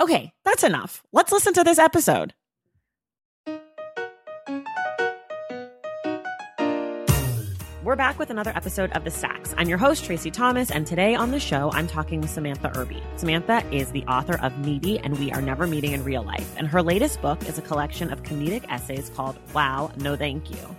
[0.00, 1.02] Okay, that's enough.
[1.12, 2.34] Let's listen to this episode.
[7.82, 9.54] We're back with another episode of The Stacks.
[9.56, 13.00] I'm your host, Tracy Thomas, and today on the show, I'm talking with Samantha Irby.
[13.16, 16.66] Samantha is the author of Meaty and We Are Never Meeting in Real Life, and
[16.66, 20.76] her latest book is a collection of comedic essays called Wow, No Thank You.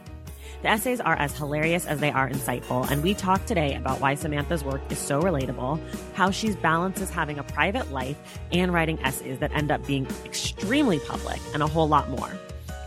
[0.63, 4.15] The essays are as hilarious as they are insightful, and we talk today about why
[4.15, 5.79] Samantha's work is so relatable,
[6.15, 8.17] how she balances having a private life
[8.51, 12.31] and writing essays that end up being extremely public, and a whole lot more.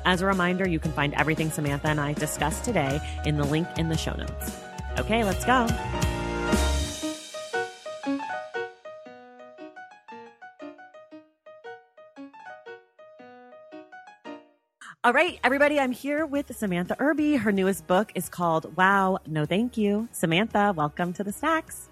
[0.04, 3.68] As a reminder, you can find everything Samantha and I discussed today in the link
[3.77, 4.56] in the show notes.
[4.98, 5.68] Okay, let's go.
[15.02, 17.36] All right, everybody, I'm here with Samantha Irby.
[17.36, 20.08] Her newest book is called Wow, No Thank You.
[20.12, 21.88] Samantha, welcome to the Stacks.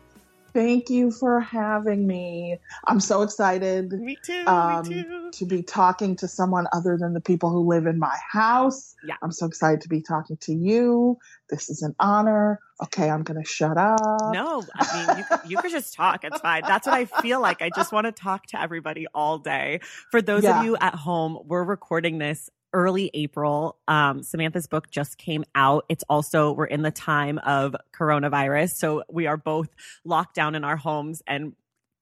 [0.53, 2.59] Thank you for having me.
[2.87, 3.93] I'm so excited.
[3.93, 4.45] Me too.
[4.47, 5.31] um, me too.
[5.33, 8.95] to be talking to someone other than the people who live in my house.
[9.07, 9.15] Yeah.
[9.23, 11.17] I'm so excited to be talking to you.
[11.49, 12.61] This is an honor.
[12.83, 14.01] Okay, I'm going to shut up.
[14.33, 16.25] No, I mean, you could, you could just talk.
[16.25, 16.63] It's fine.
[16.67, 17.63] That's what I feel like.
[17.63, 19.81] I just want to talk to everybody all day.
[20.11, 20.59] For those Yeah.
[20.61, 23.79] of you at home, we're recording this early April.
[23.89, 25.85] Um, Samantha's book just came out.
[25.89, 28.73] It's also, we're in the time of coronavirus.
[28.77, 29.69] So we are both
[30.05, 31.55] locked down in our homes and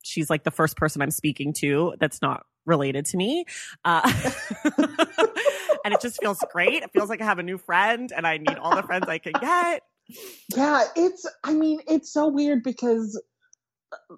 [0.02, 3.44] she's like the first person I'm speaking to that's not related to me.
[3.84, 4.10] Uh,
[5.84, 6.82] and it just feels great.
[6.82, 9.18] It feels like I have a new friend and I need all the friends I
[9.18, 9.82] can get.
[10.54, 13.20] Yeah, it's, I mean, it's so weird because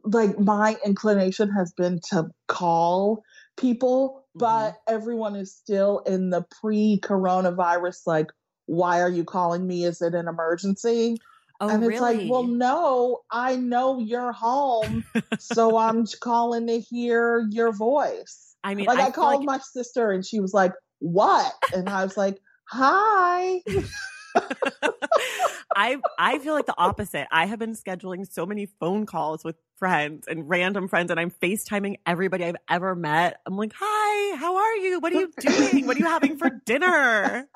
[0.04, 3.22] like my inclination has been to call
[3.56, 4.66] people, Mm-hmm.
[4.66, 8.28] but everyone is still in the pre coronavirus, like,
[8.66, 9.84] why are you calling me?
[9.84, 11.18] Is it an emergency?
[11.60, 12.18] Oh, and it's really?
[12.18, 15.04] like, well, no, I know you're home,
[15.40, 18.54] so I'm calling to hear your voice.
[18.62, 21.88] I mean, like I, feel called like- my sister and she was like, "What?" And
[21.88, 22.38] I was like,
[22.70, 23.62] "Hi."
[25.76, 27.28] I I feel like the opposite.
[27.30, 31.30] I have been scheduling so many phone calls with friends and random friends, and I'm
[31.30, 33.40] FaceTiming everybody I've ever met.
[33.46, 35.00] I'm like, "Hi, how are you?
[35.00, 35.86] What are you doing?
[35.86, 37.48] What are you having for dinner?"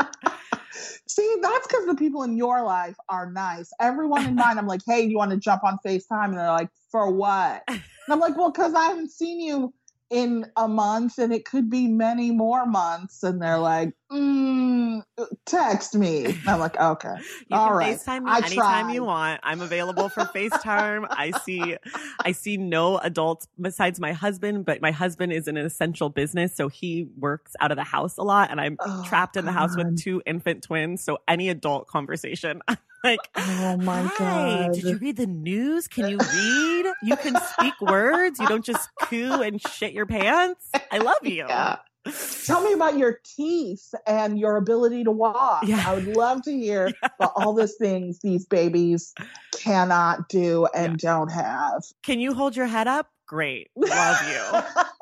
[1.06, 3.70] See, that's because the people in your life are nice.
[3.80, 6.70] Everyone in mine, I'm like, "Hey, you want to jump on Facetime?" And they're like,
[6.90, 9.72] "For what?" And I'm like, "Well, because I haven't seen you
[10.10, 15.02] in a month, and it could be many more months." And they're like, mm,
[15.46, 17.14] "Text me." And I'm like, "Okay."
[17.48, 17.98] You All can right.
[17.98, 19.40] FaceTime me I anytime you want.
[19.42, 21.08] I'm available for FaceTime.
[21.14, 21.76] I see
[22.24, 26.54] I see no adults besides my husband, but my husband is in an essential business,
[26.54, 29.52] so he works out of the house a lot and I'm Oh, trapped in the
[29.52, 29.76] house God.
[29.76, 31.02] with two infant twins.
[31.04, 34.72] So any adult conversation, I'm like, Oh my Hi, god!
[34.72, 35.88] did you read the news?
[35.88, 36.86] Can you read?
[37.00, 38.40] You can speak words.
[38.40, 40.80] You don't just coo and shit your pants.
[40.90, 41.46] I love you.
[41.48, 41.76] Yeah.
[42.46, 45.62] Tell me about your teeth and your ability to walk.
[45.66, 45.84] Yeah.
[45.86, 49.14] I would love to hear about all those things these babies
[49.56, 51.82] cannot do and don't have.
[52.02, 53.08] Can you hold your head up?
[53.26, 53.70] Great.
[53.76, 54.60] Love you.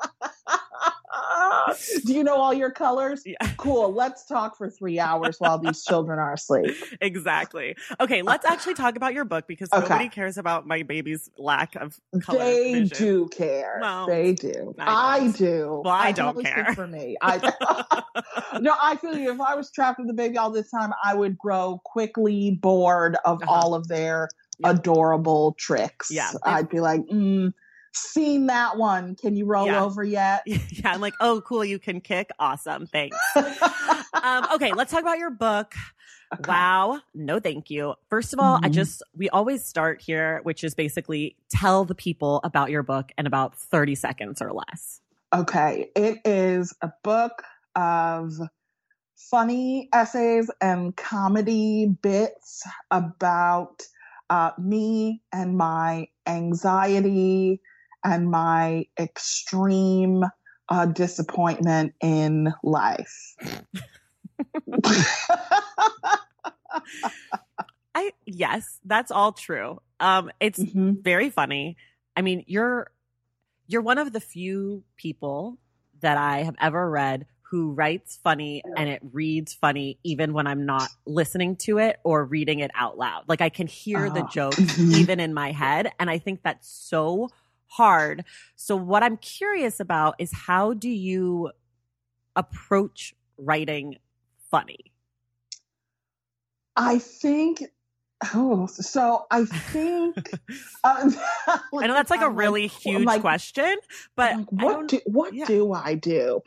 [2.05, 3.23] do you know all your colors?
[3.25, 3.35] Yeah.
[3.57, 3.93] Cool.
[3.93, 6.75] Let's talk for three hours while these children are asleep.
[6.99, 7.75] exactly.
[7.99, 9.81] Okay, let's actually talk about your book because Okay.
[9.83, 12.97] nobody cares about my baby's lack of color They vision.
[12.97, 13.77] do care.
[13.79, 14.73] Well, they do.
[14.79, 15.83] I I, don't.
[15.83, 16.73] Well, I can don't care.
[16.73, 17.37] For me, I
[18.59, 19.31] no, I feel you.
[19.31, 23.15] If I was trapped with a baby all this time, I would grow quickly bored
[23.25, 23.51] of Uh-huh.
[23.51, 24.27] all of their
[24.57, 24.71] Yeah.
[24.71, 26.09] adorable tricks.
[26.09, 27.53] Yeah, I'd be like, mm,
[27.93, 29.15] seen that one.
[29.15, 29.83] Can you roll Yeah.
[29.83, 30.43] over yet?
[30.45, 32.31] yeah, I'm like, oh, cool, you can kick.
[32.39, 32.87] Awesome.
[32.87, 33.17] Thanks.
[34.13, 35.73] um, okay, let's talk about your book.
[36.47, 37.01] Wow.
[37.13, 37.95] No, thank you.
[38.09, 38.65] First of all, mm-hmm.
[38.65, 43.11] I just, we always start here, which is basically tell the people about your book
[43.17, 45.01] in about 30 seconds or less.
[45.33, 45.89] Okay.
[45.95, 47.43] It is a book
[47.75, 48.33] of
[49.15, 53.83] funny essays and comedy bits about
[54.29, 57.61] uh, me and my anxiety
[58.03, 60.23] and my extreme
[60.69, 63.35] uh, disappointment in life.
[67.93, 69.81] I yes, that's all true.
[69.99, 70.93] Um, it's mm-hmm.
[71.01, 71.77] very funny.
[72.15, 72.89] I mean, you're
[73.67, 75.57] you're one of the few people
[76.01, 80.65] that I have ever read who writes funny and it reads funny even when I'm
[80.65, 83.25] not listening to it or reading it out loud.
[83.27, 84.29] Like I can hear the ah.
[84.29, 85.91] jokes even in my head.
[85.99, 87.29] And I think that's so
[87.71, 88.25] hard.
[88.55, 91.51] So what I'm curious about is how do you
[92.35, 93.95] approach writing
[94.49, 94.91] funny?
[96.75, 97.63] I think
[98.35, 100.31] Oh, so I think
[100.83, 101.09] uh,
[101.47, 103.77] I know that's like a really like, huge like, question,
[104.15, 105.45] but like, what do what yeah.
[105.45, 106.41] do I do?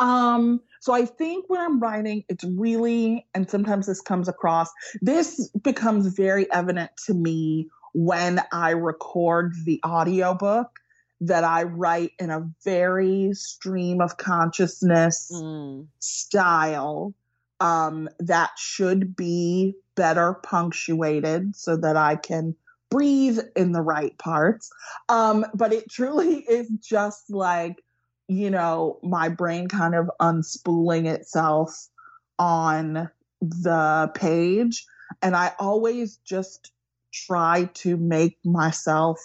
[0.00, 4.70] Um, so I think when I'm writing, it's really, and sometimes this comes across,
[5.02, 10.70] this becomes very evident to me when I record the audiobook
[11.20, 15.86] that I write in a very stream of consciousness mm.
[15.98, 17.14] style
[17.60, 22.54] um, that should be better punctuated so that I can
[22.90, 24.70] breathe in the right parts.
[25.08, 27.82] Um, but it truly is just like,
[28.28, 31.88] you know, my brain kind of unspooling itself
[32.38, 33.10] on
[33.40, 34.86] the page.
[35.20, 36.72] And I always just
[37.12, 39.18] try to make myself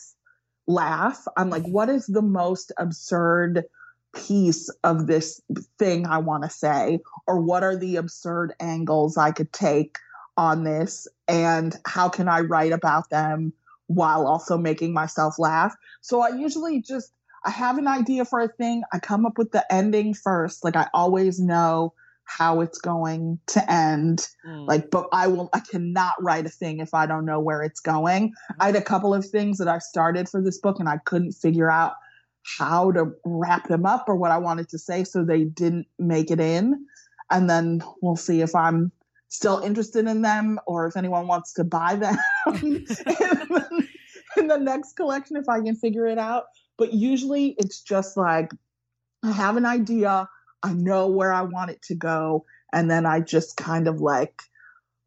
[0.67, 1.25] laugh.
[1.37, 3.63] I'm like, what is the most absurd
[4.15, 5.41] piece of this
[5.77, 6.99] thing I want to say?
[7.27, 9.97] Or what are the absurd angles I could take
[10.37, 11.07] on this?
[11.27, 13.53] And how can I write about them
[13.87, 15.75] while also making myself laugh?
[16.01, 17.11] So I usually just
[17.45, 18.81] I have an idea for a thing.
[18.91, 20.63] I come up with the ending first.
[20.63, 21.93] Like I always know
[22.25, 24.27] how it's going to end.
[24.45, 24.67] Mm.
[24.67, 27.79] Like, but I will, I cannot write a thing if I don't know where it's
[27.79, 28.29] going.
[28.29, 28.55] Mm.
[28.59, 31.33] I had a couple of things that I started for this book and I couldn't
[31.33, 31.93] figure out
[32.57, 35.03] how to wrap them up or what I wanted to say.
[35.03, 36.85] So they didn't make it in.
[37.31, 38.91] And then we'll see if I'm
[39.29, 42.17] still interested in them or if anyone wants to buy them
[42.61, 43.87] in, the,
[44.37, 46.45] in the next collection if I can figure it out.
[46.77, 48.51] But usually it's just like
[49.23, 50.29] I have an idea,
[50.63, 54.41] I know where I want it to go, and then I just kind of like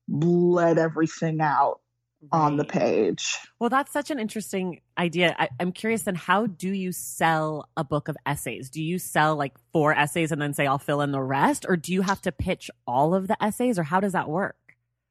[0.08, 1.80] let everything out
[2.22, 2.38] right.
[2.38, 3.36] on the page.
[3.58, 5.34] Well, that's such an interesting idea.
[5.38, 8.70] I, am curious then, how do you sell a book of essays?
[8.70, 11.66] Do you sell like four essays and then say, I'll fill in the rest?
[11.68, 14.56] Or do you have to pitch all of the essays, or how does that work?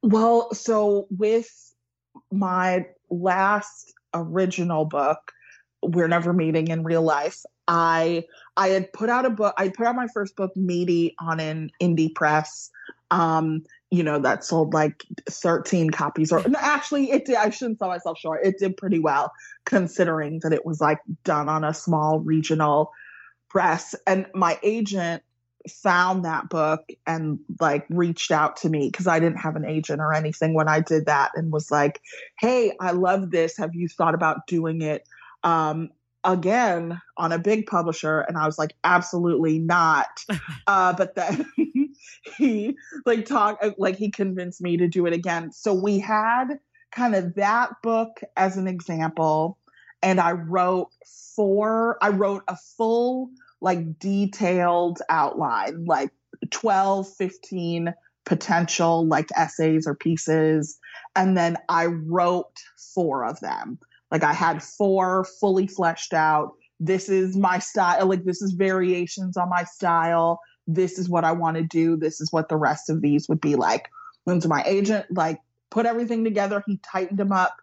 [0.02, 1.50] Well, so with
[2.32, 5.32] my last original book,
[5.88, 7.44] we're never meeting in real life.
[7.68, 8.26] I
[8.56, 9.54] I had put out a book.
[9.58, 12.70] I put out my first book, Meaty, on an indie press.
[13.10, 17.36] Um, you know that sold like 13 copies, or no, actually, it did.
[17.36, 18.46] I shouldn't sell myself short.
[18.46, 19.32] It did pretty well
[19.66, 22.92] considering that it was like done on a small regional
[23.50, 23.96] press.
[24.06, 25.24] And my agent
[25.70, 30.02] found that book and like reached out to me because I didn't have an agent
[30.02, 32.02] or anything when I did that and was like,
[32.40, 33.58] "Hey, I love this.
[33.58, 35.08] Have you thought about doing it?"
[35.48, 35.90] Um,
[36.24, 40.08] again on a big publisher and i was like absolutely not.
[40.68, 41.46] Uh, but then
[42.38, 42.76] he
[43.06, 45.50] like talked like he convinced me to do it again.
[45.54, 46.60] So we had
[46.92, 49.58] kind of that book as an example
[50.04, 50.90] and i wrote
[51.36, 53.30] four i wrote a full
[53.62, 56.12] like detailed outline like
[56.52, 57.94] 12 15
[58.26, 60.80] potential like essays or pieces
[61.16, 62.60] and then i wrote
[62.94, 63.80] four of them
[64.12, 66.54] like I had four fully fleshed out.
[66.80, 68.08] This is my style.
[68.08, 70.40] Like this is variations on my style.
[70.68, 71.96] This is what I want to do.
[71.96, 73.90] This is what the rest of these would be like.
[74.26, 76.64] Went to my agent, like put everything together.
[76.66, 77.58] He tightened them up.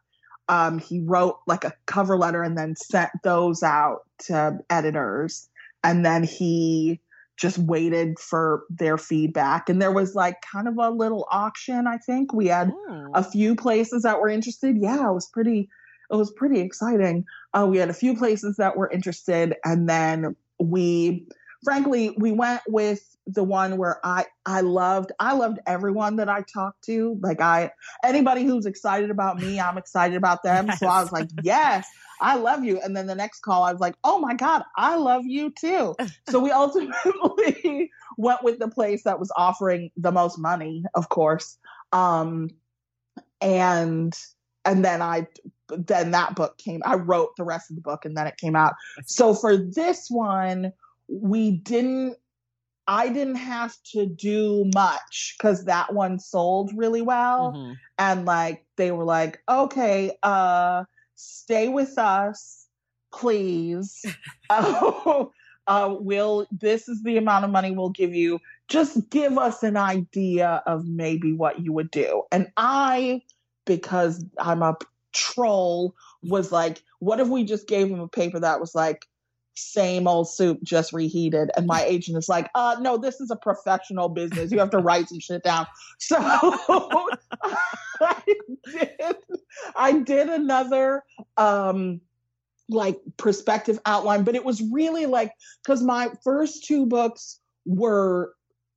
[0.49, 5.49] Um, he wrote like a cover letter and then sent those out to editors.
[5.83, 7.01] And then he
[7.37, 9.69] just waited for their feedback.
[9.69, 12.33] And there was like kind of a little auction, I think.
[12.33, 13.11] We had mm.
[13.15, 14.77] a few places that were interested.
[14.79, 15.69] Yeah, it was pretty
[16.15, 17.25] it was pretty exciting.
[17.53, 21.27] Uh, we had a few places that were interested, and then we,
[21.65, 26.43] frankly, we went with the one where I I loved I loved everyone that I
[26.43, 27.19] talked to.
[27.23, 27.71] Like I
[28.05, 30.67] anybody who's excited about me, I'm excited about them.
[30.67, 30.79] Yes.
[30.79, 31.87] So I was like, yes.
[32.21, 32.81] I love you.
[32.81, 35.97] And then the next call, I was like, oh my God, I love you too.
[36.29, 41.59] so we ultimately went with the place that was offering the most money, of course.
[41.93, 42.51] Um,
[43.41, 44.17] and
[44.65, 45.27] and then I
[45.69, 46.83] then that book came.
[46.85, 48.75] I wrote the rest of the book, and then it came out.
[49.07, 50.73] So for this one,
[51.09, 52.17] we didn't.
[52.87, 57.73] I didn't have to do much because that one sold really well, mm-hmm.
[57.99, 62.67] and like they were like, okay, uh, stay with us,
[63.13, 64.05] please.
[64.51, 65.25] uh,
[65.67, 66.47] uh, we'll.
[66.51, 68.41] This is the amount of money we'll give you.
[68.69, 72.23] Just give us an idea of maybe what you would do.
[72.33, 73.23] And I
[73.65, 74.77] because I'm a
[75.13, 79.07] troll was like, what if we just gave him a paper that was like,
[79.57, 81.51] same old soup, just reheated?
[81.57, 84.51] And my agent is like, uh, no, this is a professional business.
[84.51, 85.67] You have to write some shit down.
[85.99, 86.17] So
[88.01, 88.23] I
[88.67, 89.17] did,
[89.77, 91.05] I did another,
[91.37, 92.01] um,
[92.69, 98.35] like perspective outline, but it was really like, because my first two books were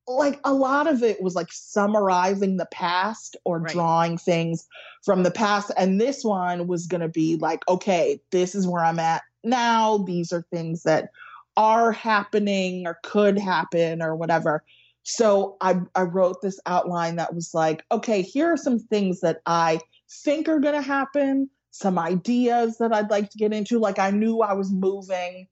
[0.08, 3.72] like a lot of it was like summarizing the past or right.
[3.72, 4.66] drawing things
[5.04, 8.84] from the past and this one was going to be like okay this is where
[8.84, 11.10] i'm at now these are things that
[11.56, 14.64] are happening or could happen or whatever
[15.02, 19.40] so i i wrote this outline that was like okay here are some things that
[19.46, 19.78] i
[20.24, 24.10] think are going to happen some ideas that i'd like to get into like i
[24.10, 25.46] knew i was moving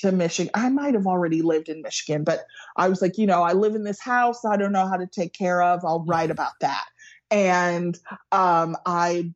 [0.00, 0.50] to Michigan.
[0.54, 2.44] I might have already lived in Michigan, but
[2.76, 5.06] I was like, you know, I live in this house I don't know how to
[5.06, 5.84] take care of.
[5.84, 6.84] I'll write about that.
[7.30, 7.98] And
[8.32, 9.32] um, I,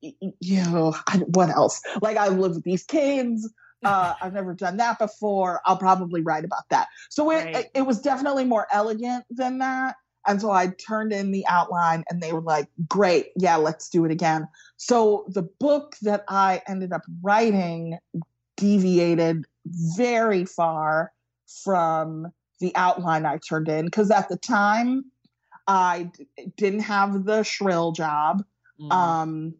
[0.00, 1.80] you know, I, what else?
[2.02, 3.50] Like I live with these kids.
[3.82, 5.62] Uh, I've never done that before.
[5.64, 6.88] I'll probably write about that.
[7.08, 7.66] So it, right.
[7.72, 9.96] it was definitely more elegant than that.
[10.26, 14.04] And so I turned in the outline and they were like, great, yeah, let's do
[14.04, 14.46] it again.
[14.76, 17.98] So the book that I ended up writing
[18.60, 19.46] deviated
[19.96, 21.12] very far
[21.64, 25.04] from the outline I turned in because at the time
[25.66, 28.44] I d- didn't have the shrill job.
[28.80, 28.92] Mm.
[28.92, 29.54] Um,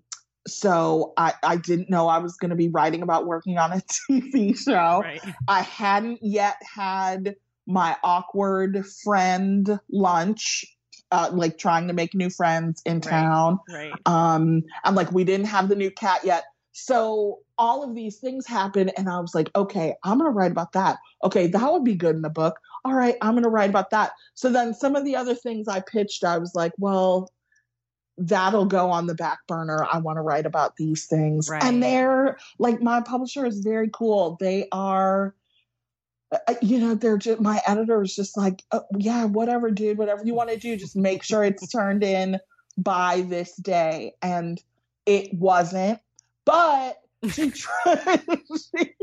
[0.47, 3.77] so I, I didn't know I was going to be writing about working on a
[4.11, 5.01] TV show.
[5.03, 5.21] Right.
[5.49, 10.65] I hadn't yet had my awkward friend lunch,
[11.11, 13.59] uh, like trying to make new friends in town.
[13.69, 13.93] Right.
[14.07, 16.45] Um, and like we didn't have the new cat yet.
[16.85, 20.73] So all of these things happen, and I was like, okay, I'm gonna write about
[20.73, 20.99] that.
[21.25, 22.59] Okay, that would be good in the book.
[22.85, 24.13] All right, I'm gonna write about that.
[24.35, 27.31] So then some of the other things I pitched, I was like, well,
[28.19, 29.87] that'll go on the back burner.
[29.91, 31.49] I want to write about these things.
[31.49, 31.63] Right.
[31.63, 34.37] And they're like my publisher is very cool.
[34.39, 35.35] They are
[36.33, 40.25] uh, you know, they're just my editor is just like, oh, yeah, whatever, dude, whatever
[40.25, 42.39] you want to do, just make sure it's turned in
[42.79, 44.13] by this day.
[44.23, 44.63] And
[45.07, 45.99] it wasn't
[46.51, 46.97] but
[47.33, 48.95] she, she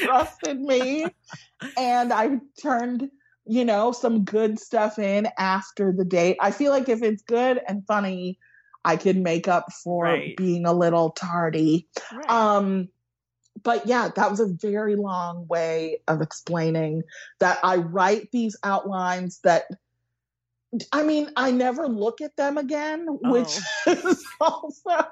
[0.04, 1.06] trusted me
[1.76, 3.10] and I turned,
[3.46, 6.36] you know, some good stuff in after the date.
[6.40, 8.38] I feel like if it's good and funny,
[8.84, 10.36] I can make up for right.
[10.36, 11.88] being a little tardy.
[12.12, 12.30] Right.
[12.30, 12.88] Um
[13.62, 17.02] but yeah, that was a very long way of explaining
[17.40, 19.64] that I write these outlines that
[20.92, 23.30] I mean, I never look at them again, oh.
[23.30, 25.06] which is also,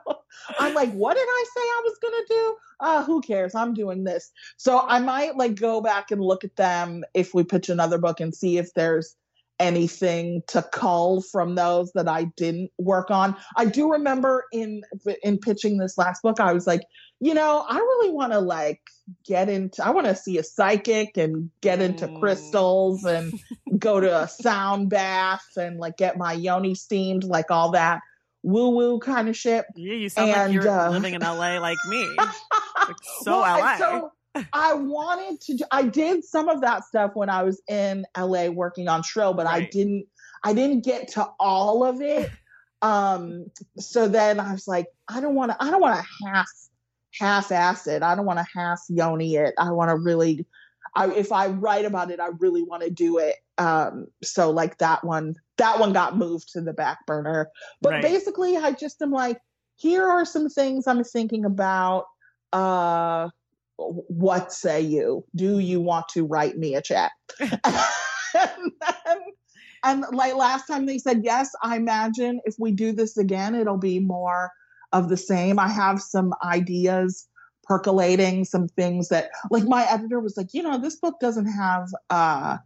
[0.58, 2.56] I'm like, what did I say I was going to do?
[2.80, 3.54] Uh, who cares?
[3.54, 4.30] I'm doing this.
[4.56, 8.20] So I might like go back and look at them if we pitch another book
[8.20, 9.16] and see if there's
[9.58, 13.36] anything to cull from those that I didn't work on.
[13.56, 14.82] I do remember in
[15.22, 16.82] in pitching this last book, I was like,
[17.20, 18.80] you know, I really want to like
[19.26, 22.20] get into I want to see a psychic and get into mm.
[22.20, 23.32] crystals and
[23.78, 28.00] go to a sound bath and like get my yoni steamed, like all that
[28.44, 29.64] woo woo kind of shit.
[29.74, 32.08] Yeah, you sound and, like you're uh, living in LA like me.
[32.76, 33.76] Like so well, LA.
[33.78, 34.12] So,
[34.52, 35.66] I wanted to.
[35.70, 39.46] I did some of that stuff when I was in LA working on Shrill, but
[39.46, 39.62] right.
[39.64, 40.06] I didn't.
[40.42, 42.30] I didn't get to all of it.
[42.82, 43.46] Um,
[43.78, 45.62] so then I was like, I don't want to.
[45.62, 46.48] I don't want to half
[47.18, 48.02] half ass it.
[48.02, 49.54] I don't want to half yoni it.
[49.58, 50.46] I want to really.
[50.96, 53.36] I, if I write about it, I really want to do it.
[53.58, 57.50] Um, so like that one, that one got moved to the back burner.
[57.80, 58.02] But right.
[58.02, 59.40] basically, I just am like,
[59.76, 62.06] here are some things I'm thinking about.
[62.52, 63.30] Uh,
[63.76, 65.24] what say you?
[65.34, 67.12] Do you want to write me a check?
[67.40, 67.52] and,
[68.34, 69.18] then,
[69.82, 73.78] and like last time they said yes, I imagine if we do this again, it'll
[73.78, 74.50] be more
[74.92, 75.58] of the same.
[75.58, 77.26] I have some ideas
[77.64, 81.88] percolating, some things that like my editor was like, you know, this book doesn't have
[82.10, 82.58] uh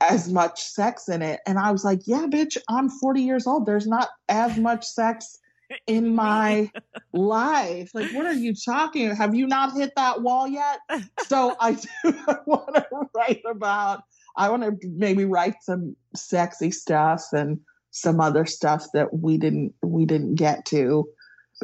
[0.00, 1.40] as much sex in it.
[1.46, 3.64] And I was like, yeah, bitch, I'm 40 years old.
[3.64, 5.38] There's not as much sex
[5.86, 6.70] in my
[7.12, 7.90] life.
[7.94, 9.14] Like, what are you talking?
[9.14, 10.80] Have you not hit that wall yet?
[11.26, 11.88] So I do
[12.46, 14.02] want to write about.
[14.36, 17.60] I want to maybe write some sexy stuff and
[17.92, 21.08] some other stuff that we didn't we didn't get to.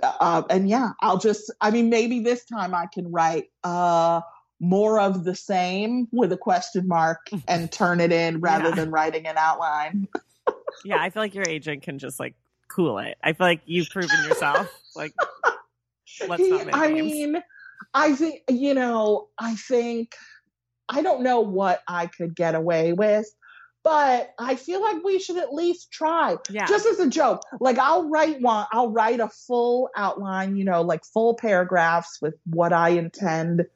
[0.02, 4.20] Uh, and yeah, I'll just I mean maybe this time I can write uh
[4.60, 8.74] more of the same with a question mark and turn it in rather yeah.
[8.76, 10.06] than writing an outline.
[10.84, 12.34] yeah, I feel like your agent can just like
[12.70, 13.16] cool it.
[13.22, 14.68] I feel like you've proven yourself.
[14.96, 15.14] Like,
[16.26, 17.12] let's not I names.
[17.12, 17.42] mean,
[17.94, 19.28] I think you know.
[19.38, 20.16] I think
[20.88, 23.32] I don't know what I could get away with,
[23.82, 26.36] but I feel like we should at least try.
[26.50, 26.66] Yeah.
[26.66, 27.42] Just as a joke.
[27.60, 32.34] Like I'll write one, I'll write a full outline, you know, like full paragraphs with
[32.44, 33.66] what I intend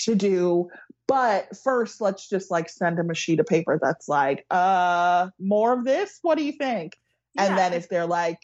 [0.00, 0.68] to do.
[1.06, 5.72] But first, let's just like send them a sheet of paper that's like, uh, more
[5.72, 6.18] of this?
[6.20, 6.98] What do you think?
[7.34, 7.44] Yeah.
[7.44, 8.40] And then if they're like,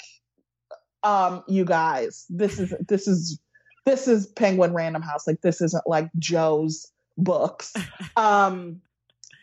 [1.02, 3.38] um, you guys, this is this is
[3.84, 5.26] this is Penguin Random House.
[5.26, 7.74] Like this isn't like Joe's books.
[8.16, 8.80] um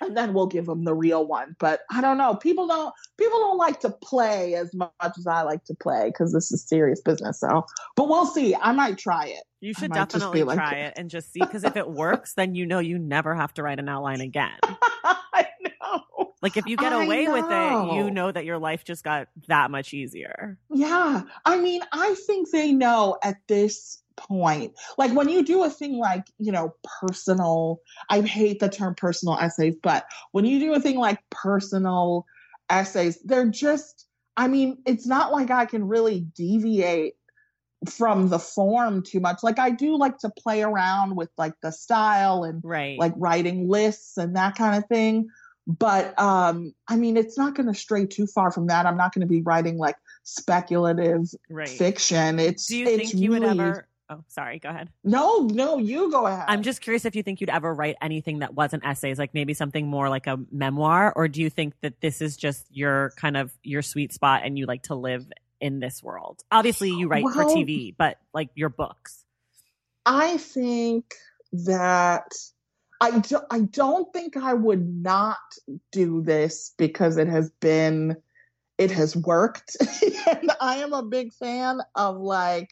[0.01, 1.55] and then we'll give them the real one.
[1.59, 2.35] But I don't know.
[2.35, 6.33] People don't people don't like to play as much as I like to play because
[6.33, 7.39] this is serious business.
[7.39, 8.55] So, but we'll see.
[8.55, 9.43] I might try it.
[9.59, 12.65] You should definitely like, try it and just see because if it works, then you
[12.65, 14.57] know you never have to write an outline again.
[14.63, 15.47] I.
[16.41, 19.69] Like if you get away with it, you know that your life just got that
[19.69, 20.57] much easier.
[20.71, 21.23] Yeah.
[21.45, 24.73] I mean, I think they know at this point.
[24.97, 29.37] Like when you do a thing like, you know, personal, I hate the term personal
[29.37, 32.25] essays, but when you do a thing like personal
[32.69, 34.07] essays, they're just,
[34.37, 37.15] I mean, it's not like I can really deviate
[37.89, 39.41] from the form too much.
[39.41, 42.97] Like I do like to play around with like the style and right.
[42.99, 45.29] like writing lists and that kind of thing.
[45.67, 48.85] But um I mean it's not going to stray too far from that.
[48.85, 51.69] I'm not going to be writing like speculative right.
[51.69, 52.39] fiction.
[52.39, 54.59] It's Do you it's think you really, would ever Oh, sorry.
[54.59, 54.89] Go ahead.
[55.05, 56.43] No, no, you go ahead.
[56.49, 59.53] I'm just curious if you think you'd ever write anything that wasn't essays, like maybe
[59.53, 63.37] something more like a memoir, or do you think that this is just your kind
[63.37, 65.25] of your sweet spot and you like to live
[65.61, 66.43] in this world?
[66.51, 69.23] Obviously, you write well, for TV, but like your books.
[70.05, 71.15] I think
[71.53, 72.33] that
[73.01, 75.37] I, do, I don't think I would not
[75.91, 78.15] do this because it has been,
[78.77, 79.75] it has worked.
[80.29, 82.69] and I am a big fan of like,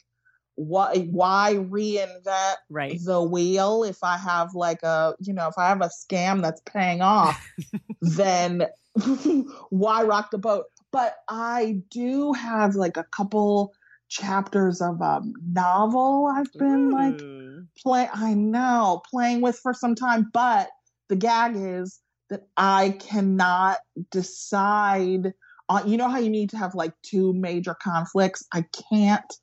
[0.60, 2.99] why why reinvent right.
[3.06, 6.60] the wheel if i have like a you know if i have a scam that's
[6.65, 7.41] paying off
[8.01, 8.67] then
[9.69, 13.73] why rock the boat but i do have like a couple
[14.10, 16.91] chapters of a novel i've been Ooh.
[16.91, 17.67] like mm.
[17.82, 20.69] play i know playing with for some time but
[21.08, 23.78] the gag is that i cannot
[24.12, 25.34] decide
[25.69, 29.34] on you know how you need to have like two major conflicts i can't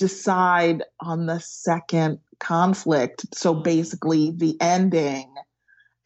[0.00, 3.26] decide on the second conflict.
[3.34, 3.62] So mm.
[3.62, 5.32] basically, the ending.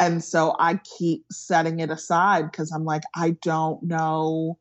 [0.00, 4.58] And so I keep setting it aside because I'm like, I don't know.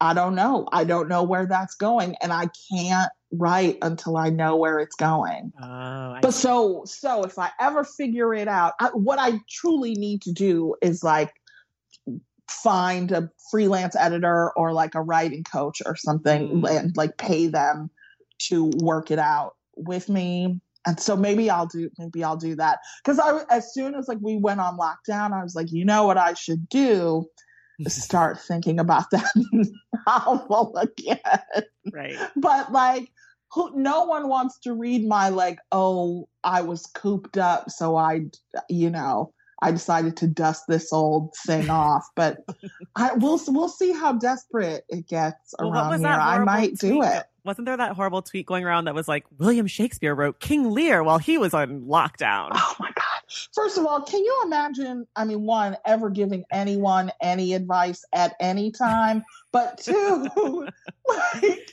[0.00, 0.66] I don't know.
[0.72, 2.16] I don't know where that's going.
[2.22, 5.52] And I can't write until I know where it's going.
[5.62, 6.40] Oh, but see.
[6.40, 10.74] so, so if I ever figure it out, I, what I truly need to do
[10.80, 11.32] is like
[12.48, 16.70] find a freelance editor or like a writing coach or something mm.
[16.70, 17.90] and like pay them
[18.38, 20.60] to work it out with me.
[20.86, 24.16] And so maybe I'll do maybe I'll do that because I as soon as like
[24.22, 27.26] we went on lockdown, I was like, you know what I should do
[27.88, 29.30] start thinking about that
[30.06, 31.64] novel again.
[31.92, 32.16] Right.
[32.36, 33.10] But like
[33.52, 38.26] who, no one wants to read my like, oh, I was cooped up, so I,
[38.68, 42.08] you know, I decided to dust this old thing off.
[42.14, 42.38] But
[42.96, 46.08] I we'll we'll see how desperate it gets well, around here.
[46.08, 49.66] I might do it wasn't there that horrible tweet going around that was like William
[49.66, 52.50] Shakespeare wrote King Lear while he was on lockdown?
[52.52, 53.04] Oh my god!
[53.54, 55.06] First of all, can you imagine?
[55.16, 60.68] I mean, one ever giving anyone any advice at any time, but two,
[61.06, 61.70] like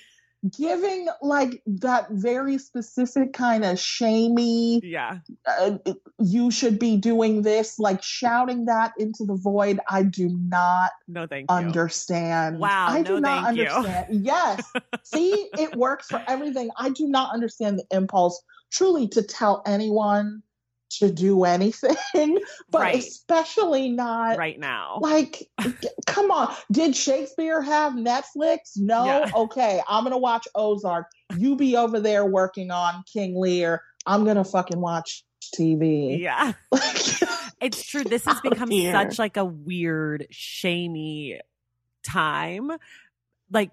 [0.55, 5.17] giving like that very specific kind of shamey yeah
[5.47, 5.77] uh,
[6.19, 11.25] you should be doing this like shouting that into the void i do not no
[11.25, 11.55] thank you.
[11.55, 14.21] understand wow i no, do not understand you.
[14.23, 14.71] yes
[15.03, 18.41] see it works for everything i do not understand the impulse
[18.71, 20.43] truly to tell anyone
[20.89, 21.95] to do anything,
[22.69, 22.95] but right.
[22.97, 24.99] especially not right now.
[25.01, 25.49] Like,
[26.05, 26.53] come on.
[26.71, 28.77] Did Shakespeare have Netflix?
[28.77, 29.05] No.
[29.05, 29.31] Yeah.
[29.37, 31.07] Okay, I'm gonna watch Ozark.
[31.37, 33.83] You be over there working on King Lear.
[34.05, 35.23] I'm gonna fucking watch
[35.55, 36.19] TV.
[36.19, 36.53] Yeah.
[37.61, 38.03] it's true.
[38.03, 38.91] This has become here.
[38.91, 41.39] such like a weird, shamey
[42.03, 42.71] time.
[43.51, 43.71] Like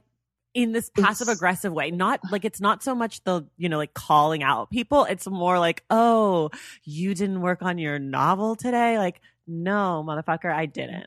[0.55, 1.91] in this passive aggressive way.
[1.91, 5.05] Not like it's not so much the, you know, like calling out people.
[5.05, 6.51] It's more like, oh,
[6.85, 8.97] you didn't work on your novel today.
[8.99, 11.07] Like, no, motherfucker, I didn't.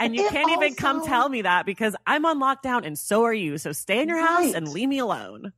[0.00, 3.24] and you It can't even come tell me that because I'm on lockdown and so
[3.24, 3.58] are you.
[3.58, 5.52] So stay in your house and leave me alone.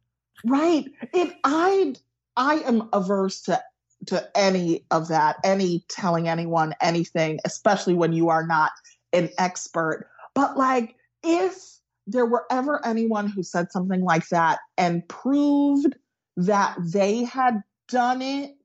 [0.44, 0.86] Right.
[1.12, 1.94] If I
[2.36, 3.62] I am averse to
[4.06, 8.72] to any of that, any telling anyone anything, especially when you are not
[9.12, 10.08] an expert.
[10.34, 11.74] But like if
[12.06, 15.96] there were ever anyone who said something like that and proved
[16.36, 18.56] that they had done it,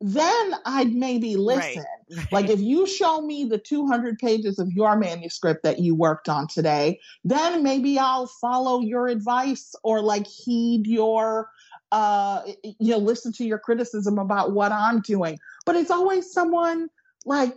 [0.00, 1.84] then I'd maybe listen.
[2.16, 2.32] Right.
[2.32, 6.46] Like if you show me the 200 pages of your manuscript that you worked on
[6.46, 11.50] today, then maybe I'll follow your advice or like heed your
[11.90, 15.38] uh you know listen to your criticism about what I'm doing.
[15.66, 16.88] But it's always someone
[17.26, 17.54] like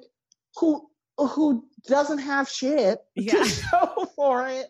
[0.57, 3.33] who who doesn't have shit Yeah.
[3.33, 4.67] to show for it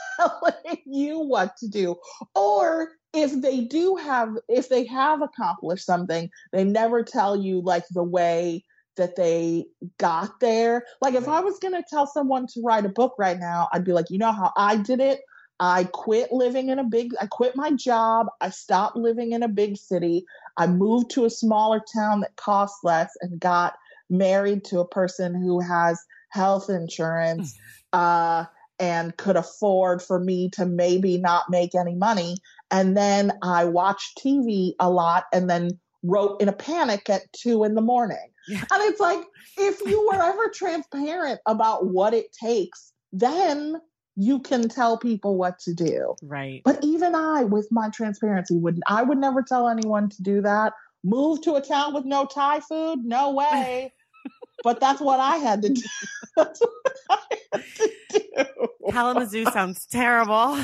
[0.16, 1.96] telling you what to do.
[2.34, 7.84] Or if they do have if they have accomplished something, they never tell you like
[7.90, 8.64] the way
[8.96, 9.66] that they
[9.98, 10.84] got there.
[11.00, 13.84] Like if I was going to tell someone to write a book right now, I'd
[13.84, 15.20] be like, you know how I did it?
[15.60, 18.26] I quit living in a big I quit my job.
[18.40, 20.24] I stopped living in a big city.
[20.56, 23.74] I moved to a smaller town that costs less and got
[24.10, 27.56] married to a person who has health insurance
[27.92, 28.44] uh
[28.82, 32.36] and could afford for me to maybe not make any money
[32.72, 37.64] and then I watched TV a lot and then wrote in a panic at 2
[37.64, 38.30] in the morning.
[38.48, 38.64] Yeah.
[38.72, 39.22] And it's like,
[39.58, 43.76] if you were ever transparent about what it takes, then
[44.16, 46.16] you can tell people what to do.
[46.22, 46.62] Right.
[46.64, 48.84] But even I, with my transparency, wouldn't.
[48.86, 50.72] I would never tell anyone to do that.
[51.04, 53.00] Move to a town with no Thai food?
[53.04, 53.92] No way.
[54.64, 55.82] but that's what I had to do.
[56.36, 58.68] That's what I had to do.
[58.90, 60.58] Kalamazoo sounds terrible.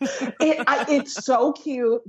[0.00, 2.02] It, I, it's so cute.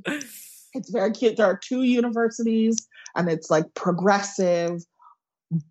[0.74, 1.38] It's very cute.
[1.38, 4.84] There are two universities, and it's like progressive.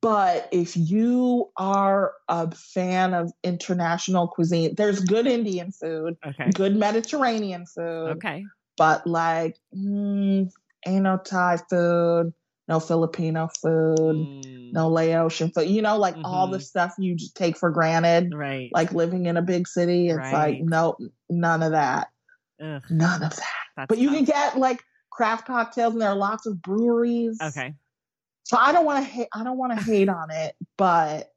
[0.01, 6.51] But if you are a fan of international cuisine, there's good Indian food, Okay.
[6.55, 8.46] good Mediterranean food, Okay.
[8.79, 10.51] but like, mm,
[10.87, 12.33] ain't no Thai food,
[12.69, 15.69] no Filipino food, Mm, no Laotian food.
[15.69, 18.71] You know, like all the stuff you just take for granted, Right.
[18.73, 20.09] like living in a big city.
[20.09, 20.33] It's Right.
[20.33, 20.97] like, no,
[21.31, 22.09] none of that.
[22.61, 23.55] Ugh, None of that.
[23.77, 24.17] that's But you tough.
[24.17, 27.39] can get like craft cocktails, and there are lots of breweries.
[27.43, 27.75] Okay.
[28.45, 29.29] So I don't want to hate.
[29.35, 31.29] I don't want to hate on it, but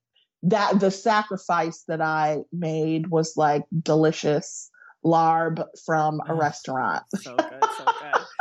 [0.43, 4.69] that the sacrifice that I made was like delicious
[5.05, 6.39] larb from a Ugh.
[6.39, 7.03] restaurant.
[7.15, 7.67] So good.
[7.77, 8.25] So good.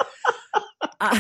[1.01, 1.17] Uh,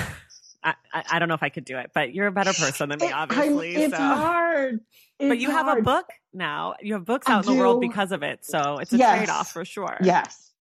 [0.62, 2.88] I, I I don't know if I could do it, but you're a better person
[2.88, 3.74] than me, It- I'm- obviously.
[3.76, 4.02] it's so.
[4.02, 4.80] hard.
[5.18, 6.74] but It's you have a book now.
[6.80, 8.44] You have books I out in the world because of it.
[8.44, 9.16] So it's a Yes.
[9.18, 9.96] trade off for sure.
[10.02, 10.52] Yes.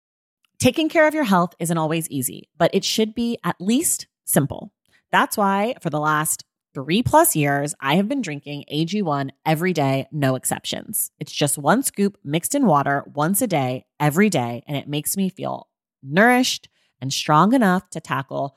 [0.58, 4.72] Taking care of your health isn't always easy, but it should be at least simple.
[5.12, 10.06] That's why for the last three plus years, I have been drinking AG1 every day,
[10.12, 11.10] no exceptions.
[11.20, 15.16] It's just one scoop mixed in water once a day, every day, and it makes
[15.16, 15.68] me feel
[16.02, 16.68] nourished
[17.00, 18.56] and strong enough to tackle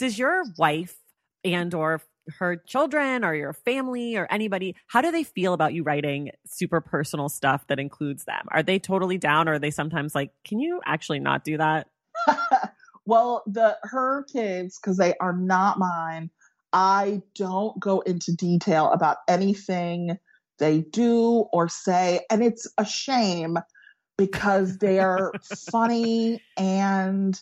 [0.00, 0.96] Does your wife
[1.44, 2.02] and or
[2.38, 6.80] her children or your family or anybody how do they feel about you writing super
[6.80, 10.60] personal stuff that includes them are they totally down or are they sometimes like can
[10.60, 11.88] you actually not do that
[13.06, 16.30] well the her kids because they are not mine
[16.72, 20.18] I don't go into detail about anything
[20.58, 22.20] they do or say.
[22.30, 23.58] And it's a shame
[24.16, 25.32] because they're
[25.70, 27.40] funny and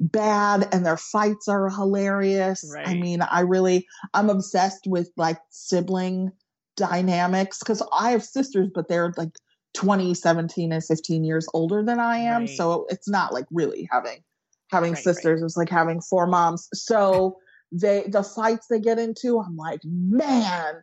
[0.00, 2.68] bad and their fights are hilarious.
[2.72, 2.88] Right.
[2.88, 6.30] I mean, I really, I'm obsessed with like sibling
[6.76, 9.32] dynamics because I have sisters, but they're like
[9.74, 12.42] 20, 17, and 15 years older than I am.
[12.42, 12.50] Right.
[12.50, 14.22] So it's not like really having
[14.70, 15.42] having right, sisters.
[15.42, 16.68] It's like having four moms.
[16.74, 17.36] So
[17.72, 20.82] they the fights they get into, I'm like, man,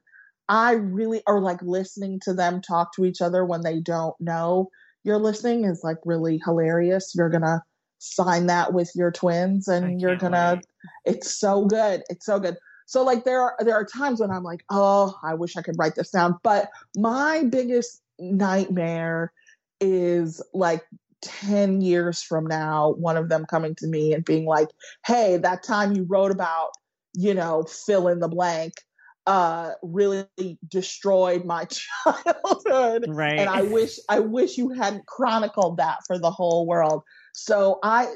[0.49, 4.69] I really are like listening to them talk to each other when they don't know
[5.05, 7.13] you're listening is like really hilarious.
[7.15, 7.63] You're gonna
[7.99, 10.65] find that with your twins and you're gonna wait.
[11.05, 12.03] it's so good.
[12.09, 12.57] It's so good.
[12.85, 15.75] So like there are there are times when I'm like, oh, I wish I could
[15.77, 16.37] write this down.
[16.43, 19.31] But my biggest nightmare
[19.81, 20.85] is like
[21.21, 24.69] 10 years from now, one of them coming to me and being like,
[25.05, 26.69] hey, that time you wrote about,
[27.13, 28.73] you know, fill in the blank
[29.27, 30.27] uh really
[30.67, 31.65] destroyed my
[32.05, 37.01] childhood right and i wish i wish you hadn't chronicled that for the whole world
[37.37, 38.13] so i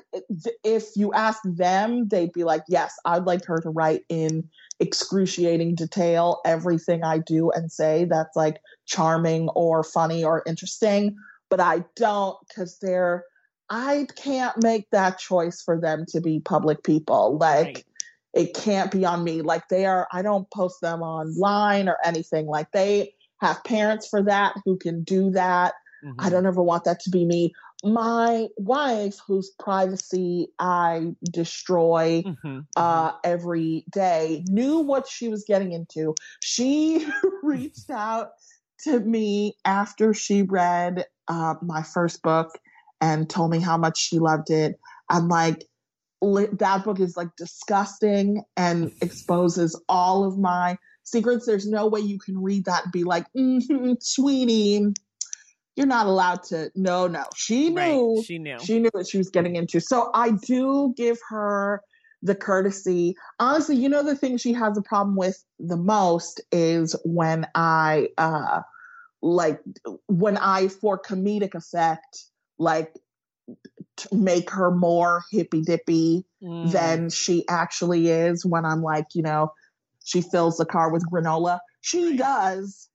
[0.63, 4.47] if you ask them they'd be like yes i'd like her to write in
[4.79, 11.15] excruciating detail everything i do and say that's like charming or funny or interesting
[11.49, 13.25] but i don't because they're
[13.69, 17.86] i can't make that choice for them to be public people like right
[18.34, 19.41] it can't be on me.
[19.41, 22.45] Like they are, I don't post them online or anything.
[22.45, 25.73] Like they have parents for that who can do that.
[26.03, 26.19] Mm-hmm.
[26.19, 27.53] I don't ever want that to be me.
[27.84, 32.60] My wife, whose privacy I destroy mm-hmm.
[32.76, 33.18] uh, mm-hmm.
[33.24, 36.15] every day, knew what she was getting into.
[36.42, 37.08] She
[37.44, 38.32] reached out
[38.84, 42.58] to me after she read uh, my first book
[43.02, 44.80] and told me how much she loved it.
[45.10, 45.65] I'm like,
[46.22, 51.46] that book is like disgusting and exposes all of my secrets.
[51.46, 54.94] There's no way you can read that and be like, mm-hmm, sweetie,
[55.80, 56.70] you're not allowed to.
[56.76, 57.24] No, no.
[57.38, 58.15] She knew.
[58.18, 58.26] Right.
[58.26, 58.58] She knew.
[58.60, 59.80] She knew what she was getting into.
[59.80, 61.82] So I do give her
[62.22, 63.15] the courtesy.
[63.39, 68.10] Honestly, you know the thing she has a problem with the most is when I
[68.18, 68.60] uh
[69.22, 69.62] like
[70.08, 72.26] when I for comedic effect
[72.58, 72.94] like
[74.12, 76.70] make her more hippy dippy mm.
[76.74, 79.54] than she actually is when I'm like, you know,
[80.04, 81.60] she fills the car with granola.
[81.80, 82.88] She does,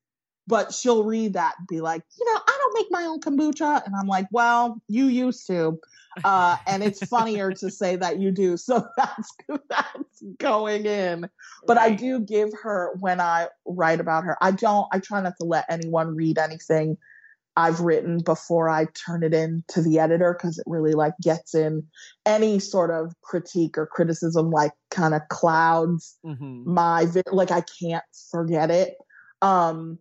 [0.47, 3.85] but she'll read that and be like, you know, I don't make my own kombucha.
[3.85, 5.81] And I'm like, well, you used to.
[6.23, 8.57] Uh, and it's funnier to say that you do.
[8.57, 9.33] So that's
[9.69, 11.29] that's going in.
[11.67, 11.93] But right.
[11.93, 14.37] I do give her when I write about her.
[14.41, 14.87] I don't.
[14.93, 16.99] I try not to let anyone read anything
[17.57, 21.55] I've written before I turn it in to the editor because it really like gets
[21.55, 21.85] in
[22.27, 26.73] any sort of critique or criticism like kind of clouds mm-hmm.
[26.73, 28.97] my like I can't forget it.
[29.41, 29.99] Um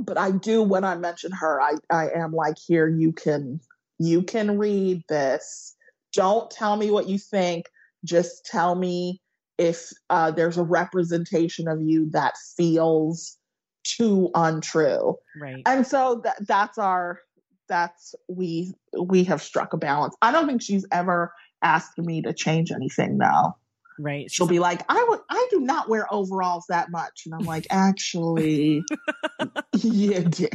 [0.00, 3.60] but I do when I mention her I I am like here you can
[3.98, 5.74] you can read this.
[6.12, 7.66] Don't tell me what you think.
[8.04, 9.20] Just tell me
[9.58, 13.36] if uh, there's a representation of you that feels
[13.82, 15.16] too untrue.
[15.40, 15.62] Right.
[15.66, 17.20] And so that that's our
[17.68, 20.14] that's we we have struck a balance.
[20.22, 21.32] I don't think she's ever
[21.62, 23.56] asked me to change anything though.
[23.98, 24.30] Right.
[24.30, 27.22] She'll be like, I would I do not wear overalls that much.
[27.26, 28.84] And I'm like, actually
[29.76, 30.48] you do.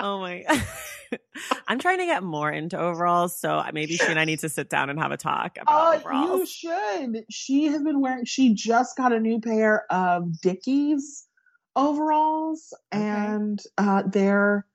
[0.00, 0.44] oh my
[1.68, 4.68] I'm trying to get more into overalls, so maybe she and I need to sit
[4.68, 6.38] down and have a talk about uh, overalls.
[6.40, 7.24] You should.
[7.30, 8.24] She has been wearing.
[8.24, 11.26] She just got a new pair of Dickies
[11.76, 13.02] overalls, okay.
[13.02, 14.66] and uh, they're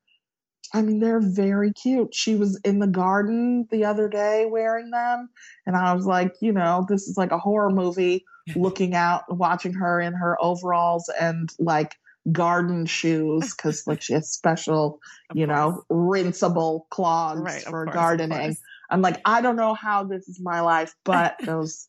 [0.73, 2.15] I mean, they're very cute.
[2.15, 5.29] She was in the garden the other day wearing them.
[5.67, 9.73] And I was like, you know, this is like a horror movie looking out, watching
[9.73, 11.95] her in her overalls and like
[12.31, 14.99] garden shoes because like she has special,
[15.33, 18.57] you know, rinsable clogs Right, for course, gardening.
[18.89, 21.87] I'm like, I don't know how this is my life, but those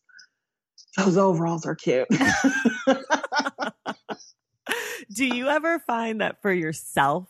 [0.97, 2.07] those overalls are cute.
[5.12, 7.29] do you ever find that for yourself,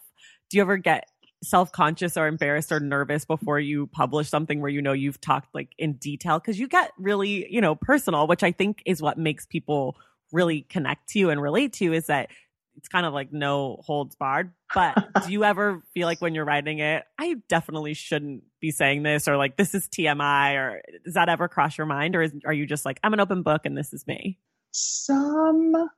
[0.51, 1.09] do you ever get
[1.45, 5.55] self conscious or embarrassed or nervous before you publish something where you know you've talked
[5.55, 6.39] like in detail?
[6.39, 9.97] Because you get really, you know, personal, which I think is what makes people
[10.33, 12.31] really connect to you and relate to you is that
[12.77, 14.53] it's kind of like no holds barred.
[14.75, 19.03] But do you ever feel like when you're writing it, I definitely shouldn't be saying
[19.03, 22.33] this or like this is TMI or does that ever cross your mind or is,
[22.45, 24.39] are you just like, I'm an open book and this is me?
[24.73, 25.91] Sometimes.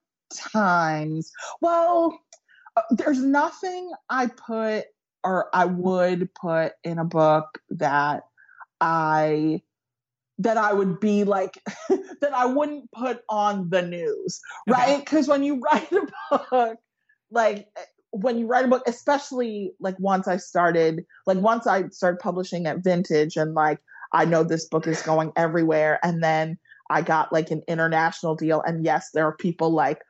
[1.61, 2.21] Well,
[2.77, 4.85] uh, there's nothing I put
[5.27, 8.23] or I would put in a book that
[8.81, 9.61] I
[10.39, 11.61] that I would be like
[12.21, 15.01] that I wouldn't put on the news, right?
[15.01, 16.79] Because when you write a book,
[17.31, 21.89] like eh, when you write a book, especially like once I started, like once I
[21.89, 23.81] started publishing at Vintage, and like
[24.13, 26.57] I know this book is going everywhere, and then
[26.89, 30.03] I got like an international deal, and yes, there are people like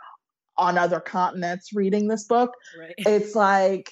[0.59, 2.53] on other continents reading this book.
[2.79, 2.95] Right.
[2.99, 3.91] It's like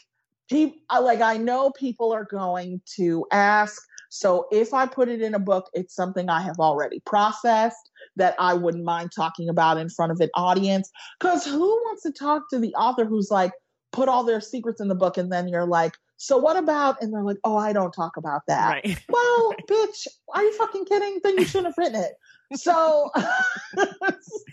[0.48, 3.80] people uh, like I know people are going to ask.
[4.10, 8.36] So if I put it in a book, it's something I have already processed that
[8.38, 10.90] I wouldn't mind talking about in front of an audience.
[11.18, 13.52] Because who wants to talk to the author who's like
[13.92, 17.02] put all their secrets in the book, and then you're like, so what about?
[17.02, 18.82] And they're like, oh, I don't talk about that.
[18.84, 18.98] Right.
[19.08, 21.20] Well, bitch, are you fucking kidding?
[21.22, 22.12] Then you shouldn't have written it.
[22.54, 23.10] So,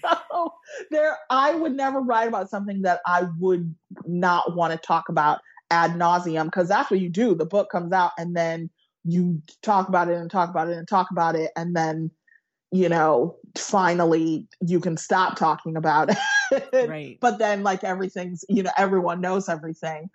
[0.01, 0.53] so
[0.89, 3.73] there, I would never write about something that I would
[4.05, 5.39] not want to talk about
[5.71, 7.33] ad nauseum because that's what you do.
[7.33, 8.69] The book comes out and then
[9.03, 12.11] you talk about it and talk about it and talk about it, and then
[12.71, 16.17] you know, finally you can stop talking about it.
[16.89, 17.17] Right.
[17.21, 20.09] But then, like everything's, you know, everyone knows everything.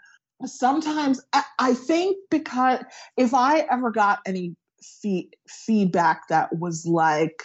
[0.45, 1.23] Sometimes
[1.59, 2.81] I, think because
[3.17, 7.43] if I ever got any fee- feedback that was like,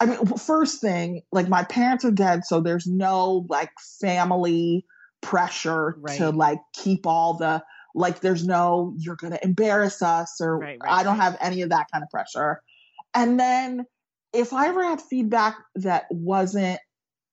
[0.00, 3.70] I mean, first thing, like my parents are dead, so there's no like
[4.00, 4.84] family
[5.20, 6.18] pressure Right.
[6.18, 7.62] to like keep all the
[7.94, 8.20] like.
[8.20, 11.86] There's no you're gonna embarrass us or Right, right, I don't have any of that
[11.92, 12.62] kind of pressure.
[13.14, 13.86] And then
[14.32, 16.78] if I ever had feedback that wasn't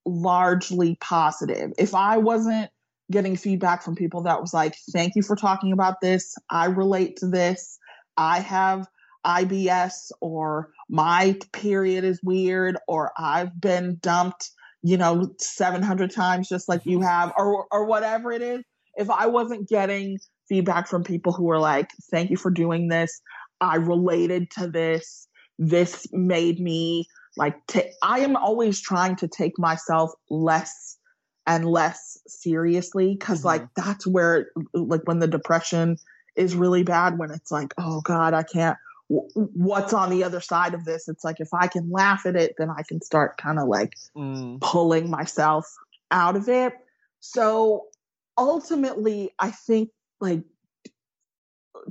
[0.06, 2.72] largely positive, if I wasn't
[3.12, 7.18] getting feedback from people that was like, thank you for talking about this, I relate
[7.18, 7.78] to this,
[8.18, 8.88] I have
[9.26, 14.52] IBS, or my period is weird, or I've been dumped,
[14.88, 18.62] you know, 700 times just like you have, or, or whatever it is.
[18.96, 20.18] If I wasn't getting
[20.50, 23.12] feedback from people who were like, thank you for doing this,
[23.60, 25.28] I related to this,
[25.60, 30.98] this made me like ta I am always trying to take myself less
[31.46, 33.46] and less seriously because Mhm.
[33.46, 35.98] like that's where like when the depression
[36.36, 38.78] is really bad when it's like oh god I can't
[39.10, 42.56] what's on the other side of this it's like if I can laugh at it
[42.58, 44.60] then I can start kind of like Mm.
[44.62, 45.66] pulling myself
[46.12, 46.74] out of it.
[47.20, 47.86] So
[48.38, 49.90] ultimately, I think
[50.20, 50.44] like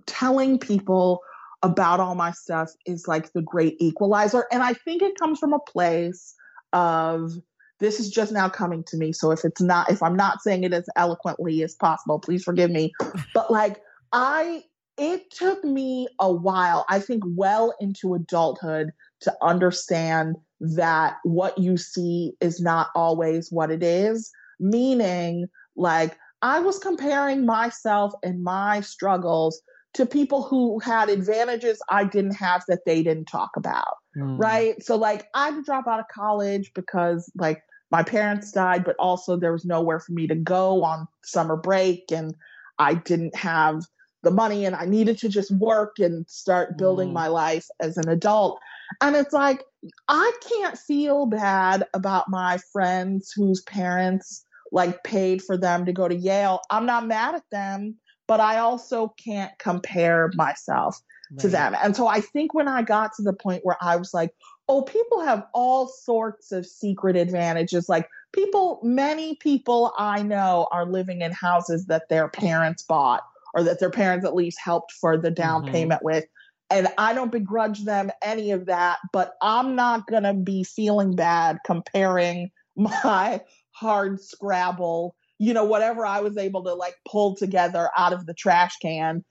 [0.07, 1.20] telling people
[1.62, 4.46] about all my stuff is like the great equalizer.
[4.52, 6.35] And I think it comes from a place
[6.72, 7.33] of
[7.79, 9.12] this is just now coming to me.
[9.12, 12.70] So if it's not, if I'm not saying it as eloquently as possible, please forgive
[12.70, 12.92] me.
[13.35, 13.81] But like,
[14.12, 14.64] I,
[14.96, 21.76] it took me a while, I think well into adulthood to understand that what you
[21.76, 24.30] see is not always what it is.
[24.59, 29.61] Meaning, like, I was comparing myself and my struggles
[29.94, 34.38] to people who had advantages I didn't have that they didn't talk about Mm.
[34.38, 34.82] right?
[34.82, 38.96] So like I had to drop out of college because like my parents died, but
[38.98, 42.35] also there was nowhere for me to go on summer break and
[42.78, 43.82] I didn't have
[44.27, 47.12] the money and I needed to just work and start building Mm.
[47.23, 48.59] my life as an adult.
[49.01, 49.62] And it's like
[50.09, 56.09] I can't feel bad about my friends whose parents like paid for them to go
[56.09, 56.61] to Yale.
[56.71, 57.95] I'm not mad at them,
[58.27, 61.01] but I also can't compare myself
[61.39, 61.77] to them.
[61.83, 64.33] And so I think when I got to the point where I was like,
[64.68, 67.89] oh, people have all sorts of secret advantages.
[67.89, 73.22] Like people, many people I know are living in houses that their parents bought
[73.57, 75.72] or that their parents at least helped for the down Mhm.
[75.72, 76.24] payment with.
[76.70, 81.16] And I don't begrudge them any of that, but I'm not going to be feeling
[81.16, 83.40] bad comparing my
[83.72, 88.34] hard scrabble you know, whatever I was able to like pull together out of the
[88.34, 89.24] trash can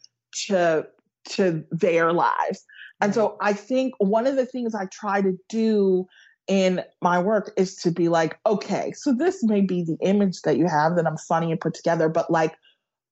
[0.48, 0.88] to
[1.30, 2.64] to their lives.
[3.02, 6.06] And so I think one of the things I try to do
[6.48, 10.58] in my work is to be like, okay, so this may be the image that
[10.58, 12.54] you have that I'm funny and put together, but like,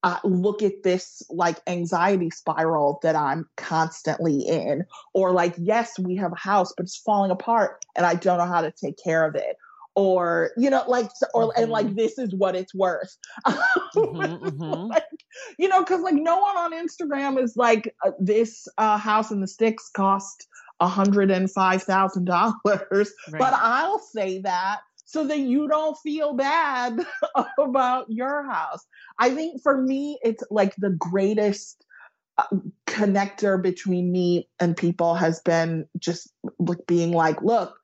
[0.03, 4.85] uh, look at this like anxiety spiral that I'm constantly in.
[5.13, 8.45] Or like, yes, we have a house, but it's falling apart and I don't know
[8.45, 9.55] how to take care of it.
[9.95, 11.61] Or, you know, like, or, mm-hmm.
[11.61, 11.95] and like, mm-hmm.
[11.95, 13.15] this is what it's worth.
[13.95, 14.87] Mm-hmm, mm-hmm.
[14.87, 15.03] like,
[15.59, 19.39] you know, cause like no one on Instagram is like, uh, this uh, house in
[19.39, 20.47] the sticks cost
[20.81, 22.53] $105,000.
[22.65, 23.07] Right.
[23.39, 24.79] But I'll say that
[25.13, 27.05] so that you don't feel bad
[27.59, 28.83] about your house.
[29.19, 31.85] I think for me, it's like the greatest
[32.39, 32.47] uh,
[32.87, 37.77] connector between me and people has been just like being like, look,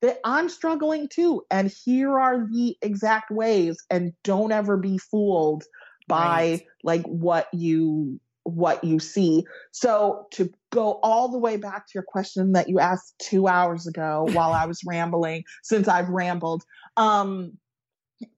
[0.00, 1.42] that I'm struggling too.
[1.50, 3.76] And here are the exact ways.
[3.90, 5.64] And don't ever be fooled
[6.08, 6.62] by right.
[6.82, 8.18] like what you
[8.54, 9.44] what you see.
[9.72, 13.86] So to go all the way back to your question that you asked two hours
[13.86, 16.64] ago while I was rambling, since I've rambled,
[16.96, 17.52] um,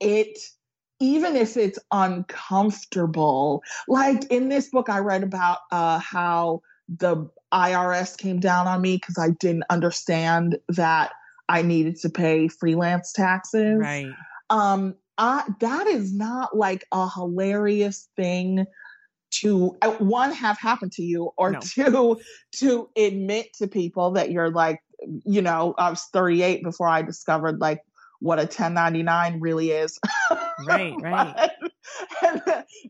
[0.01, 0.39] it
[1.01, 8.17] even if it's uncomfortable, like in this book, I read about uh, how the IRS
[8.17, 11.11] came down on me because I didn't understand that
[11.49, 13.79] I needed to pay freelance taxes.
[13.81, 14.13] Right.
[14.49, 18.65] Um, I, that is not like a hilarious thing
[19.41, 21.61] to uh, one have happened to you or no.
[21.61, 22.21] two
[22.53, 24.81] to admit to people that you're like
[25.25, 27.83] you know i was 38 before i discovered like
[28.23, 29.99] what a 1099 really is.
[30.65, 31.51] Right right.
[32.23, 32.43] And,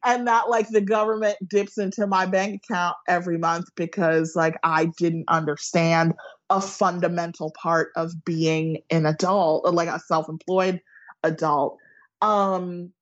[0.05, 4.87] and that like the government dips into my bank account every month because like i
[4.99, 6.13] didn't understand
[6.51, 10.83] a fundamental part of being an adult like a self-employed
[11.23, 11.79] adult.
[12.21, 12.93] Um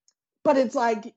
[0.44, 1.14] but it's like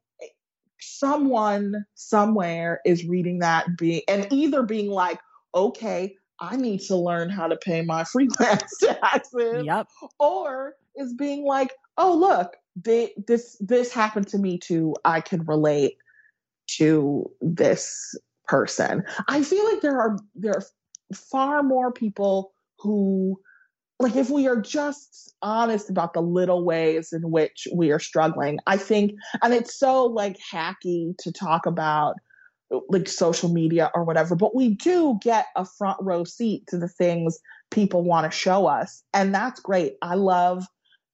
[0.84, 5.20] someone somewhere is reading that and being and either being like,
[5.56, 9.66] okay, I need to learn how to pay my freelance taxes.
[9.66, 9.88] Yep.
[10.20, 14.96] Or is being like, oh look, they, this this happened to me too.
[15.06, 15.98] I can relate
[16.78, 18.18] to this
[18.48, 19.04] person.
[19.28, 20.64] I feel like there are there are
[21.16, 23.40] far more people who
[24.00, 28.60] like if we are just honest about the little ways in which we are struggling
[28.68, 32.16] i think and it's so like hacky to talk about
[32.90, 36.88] like social media or whatever but we do get a front row seat to the
[36.88, 37.40] things
[37.72, 39.96] people want to show us and that's great.
[40.02, 40.66] I love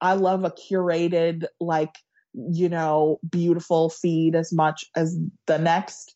[0.02, 1.94] i love a curated like
[2.34, 5.18] you know beautiful feed as much as
[5.48, 6.16] the next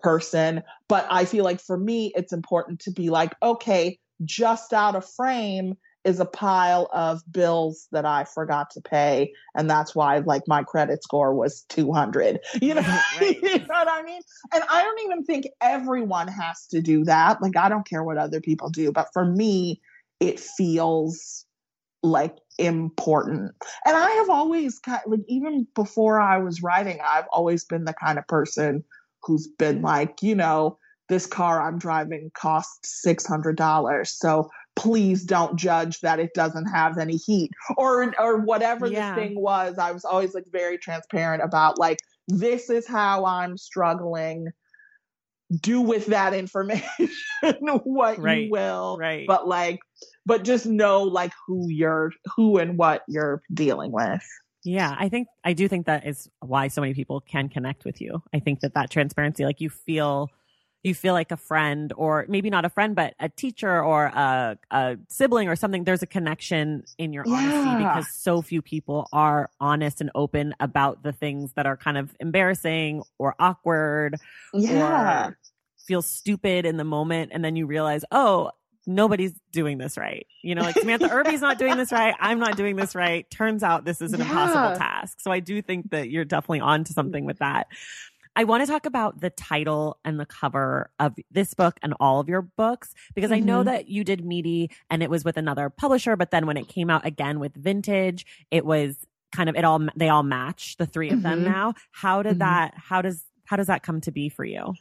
[0.00, 4.96] person but i feel like for me it's important to be like okay just out
[4.96, 9.32] of frame is a pile of bills that I forgot to pay.
[9.54, 12.40] And that's why like my credit score was 200.
[12.60, 13.38] You know, right.
[13.42, 14.20] you know what I mean?
[14.52, 17.40] And I don't even think everyone has to do that.
[17.40, 19.80] Like, I don't care what other people do, but for me,
[20.20, 21.44] it feels
[22.02, 23.52] like important.
[23.86, 27.94] And I have always kind like even before I was writing, I've always been the
[27.94, 28.84] kind of person
[29.22, 30.78] who's been like, you know,
[31.08, 34.06] this car I'm driving costs $600.
[34.06, 39.14] So please don't judge that it doesn't have any heat or or whatever yeah.
[39.14, 41.98] the thing was i was always like very transparent about like
[42.28, 44.48] this is how i'm struggling
[45.60, 46.86] do with that information
[47.84, 48.44] what right.
[48.44, 49.78] you will right but like
[50.24, 54.22] but just know like who you're who and what you're dealing with
[54.64, 58.00] yeah, I think I do think that is why so many people can connect with
[58.00, 58.22] you.
[58.32, 60.30] I think that that transparency, like you feel
[60.82, 64.58] you feel like a friend or maybe not a friend but a teacher or a,
[64.70, 67.34] a sibling or something there's a connection in your yeah.
[67.34, 71.96] honesty because so few people are honest and open about the things that are kind
[71.96, 74.16] of embarrassing or awkward
[74.52, 75.28] yeah.
[75.28, 75.38] or
[75.86, 78.50] feel stupid in the moment and then you realize oh
[78.86, 80.26] nobody's doing this right.
[80.42, 82.14] You know, like Samantha Irby's not doing this right.
[82.18, 83.28] I'm not doing this right.
[83.30, 84.26] Turns out this is an yeah.
[84.26, 85.20] impossible task.
[85.20, 87.68] So I do think that you're definitely on to something with that.
[88.34, 92.20] I want to talk about the title and the cover of this book and all
[92.20, 93.42] of your books because mm-hmm.
[93.42, 93.68] I know mm-hmm.
[93.68, 96.88] that you did Meaty and it was with another publisher, but then when it came
[96.88, 101.08] out again with Vintage, it was kind of it all they all match the 3
[101.08, 101.22] of mm-hmm.
[101.22, 101.74] them now.
[101.90, 102.38] How did mm-hmm.
[102.40, 104.74] that how does how does that come to be for you?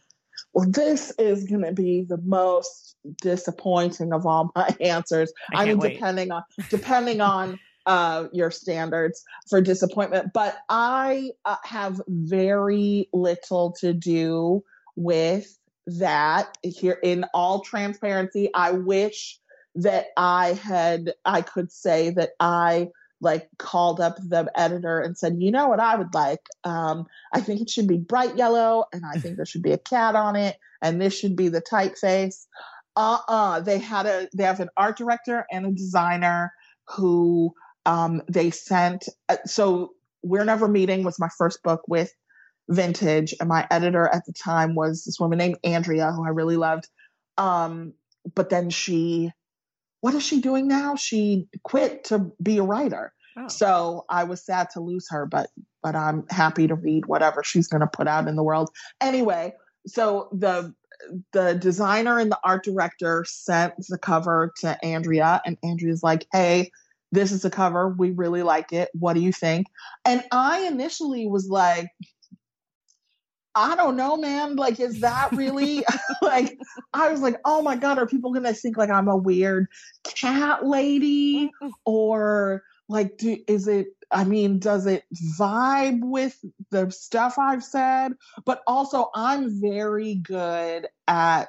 [0.53, 5.31] Well, this is going to be the most disappointing of all my answers.
[5.53, 5.93] I, I mean, wait.
[5.95, 10.31] depending on depending on uh, your standards for disappointment.
[10.33, 14.63] But I uh, have very little to do
[14.95, 15.57] with
[15.87, 18.49] that here in all transparency.
[18.53, 19.39] I wish
[19.75, 22.89] that I had, I could say that I
[23.21, 26.41] like called up the editor and said, you know what I would like?
[26.63, 29.77] Um, I think it should be bright yellow and I think there should be a
[29.77, 32.47] cat on it and this should be the typeface.
[32.95, 33.61] Uh-uh.
[33.61, 36.51] They had a they have an art director and a designer
[36.89, 37.53] who
[37.85, 39.91] um they sent uh, so
[40.23, 42.13] We're Never Meeting was my first book with
[42.69, 46.57] Vintage and my editor at the time was this woman named Andrea who I really
[46.57, 46.87] loved.
[47.37, 47.93] Um
[48.35, 49.31] but then she
[50.01, 50.95] what is she doing now?
[50.95, 53.13] She quit to be a writer.
[53.37, 53.47] Oh.
[53.47, 55.49] So I was sad to lose her, but
[55.81, 58.69] but I'm happy to read whatever she's going to put out in the world.
[58.99, 59.53] Anyway,
[59.87, 60.73] so the
[61.33, 66.71] the designer and the art director sent the cover to Andrea, and Andrea's like, "Hey,
[67.11, 67.89] this is the cover.
[67.89, 68.89] We really like it.
[68.93, 69.67] What do you think?"
[70.05, 71.89] And I initially was like,
[73.55, 74.55] I don't know, man.
[74.55, 75.83] Like, is that really
[76.21, 76.57] like?
[76.93, 79.67] I was like, oh my god, are people gonna think like I'm a weird
[80.03, 81.51] cat lady,
[81.85, 83.87] or like, do is it?
[84.11, 85.03] I mean, does it
[85.37, 86.37] vibe with
[86.69, 88.13] the stuff I've said?
[88.45, 91.47] But also, I'm very good at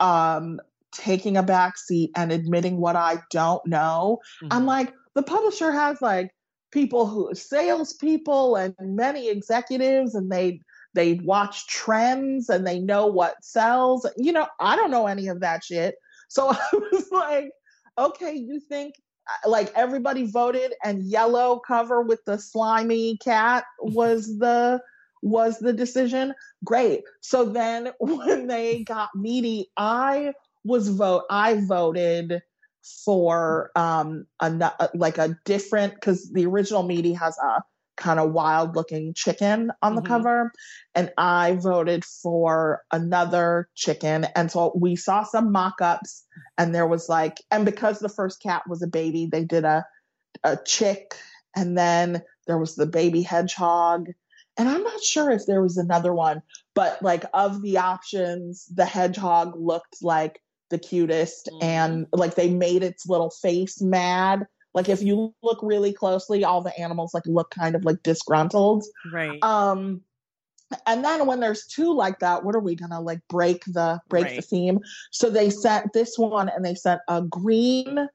[0.00, 0.60] um
[0.94, 4.20] taking a back seat and admitting what I don't know.
[4.42, 4.52] Mm-hmm.
[4.52, 6.30] I'm like, the publisher has like
[6.72, 10.60] people who salespeople and many executives, and they
[10.94, 14.06] they watch trends and they know what sells.
[14.16, 15.96] You know, I don't know any of that shit.
[16.28, 17.50] So I was like,
[17.98, 18.94] okay, you think
[19.28, 24.80] uh, like everybody voted and yellow cover with the slimy cat was the
[25.22, 26.34] was the decision
[26.64, 30.34] great so then when they got meaty i
[30.64, 32.40] was vote i voted
[33.04, 37.62] for um a like a different because the original meaty has a
[37.96, 40.08] kind of wild looking chicken on the mm-hmm.
[40.08, 40.52] cover.
[40.94, 44.26] And I voted for another chicken.
[44.34, 46.24] And so we saw some mock ups,
[46.58, 49.84] and there was like, and because the first cat was a baby, they did a,
[50.42, 51.14] a chick,
[51.54, 54.08] and then there was the baby hedgehog.
[54.56, 56.42] And I'm not sure if there was another one,
[56.74, 60.40] but like of the options, the hedgehog looked like
[60.74, 61.64] the cutest mm-hmm.
[61.64, 66.60] and like they made its little face mad like if you look really closely, all
[66.60, 68.84] the animals like look kind of like disgruntled.
[69.10, 69.42] Right.
[69.42, 70.02] Um
[70.86, 74.24] and then when there's two like that, what are we gonna like break the break
[74.24, 74.36] right.
[74.36, 74.80] the theme?
[75.12, 78.08] So they sent this one and they sent a green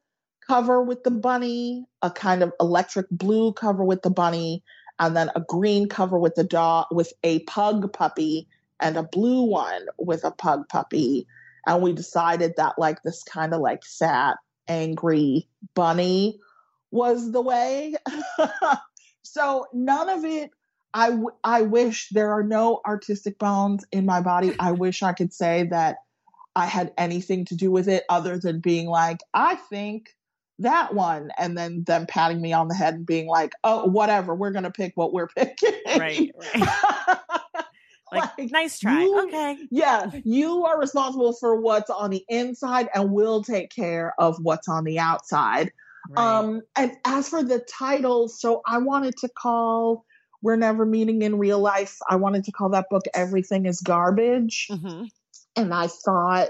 [0.45, 4.61] cover with the bunny, a kind of electric blue cover with the bunny,
[4.99, 8.47] and then a green cover with the dog with a pug puppy
[8.81, 11.25] and a blue one with a pug puppy.
[11.67, 14.35] And we decided that like this kind of like sad
[14.67, 16.39] angry bunny
[16.91, 17.95] was the way.
[19.23, 20.51] so none of it.
[20.93, 24.55] I, w- I wish there are no artistic bones in my body.
[24.59, 25.97] I wish I could say that
[26.55, 30.15] I had anything to do with it other than being like, I think
[30.59, 34.35] that one, and then them patting me on the head and being like, oh, whatever,
[34.35, 35.73] we're gonna pick what we're picking.
[35.87, 36.35] Right.
[36.55, 37.17] right.
[38.13, 39.03] like, like, nice try.
[39.03, 39.57] You, okay.
[39.69, 44.67] Yeah, you are responsible for what's on the inside, and we'll take care of what's
[44.67, 45.71] on the outside.
[46.09, 46.23] Right.
[46.23, 50.05] Um, and as for the title, so I wanted to call
[50.41, 54.67] We're Never Meeting in Real Life, I wanted to call that book Everything is Garbage.
[54.71, 55.05] Mm-hmm.
[55.55, 56.49] And I thought,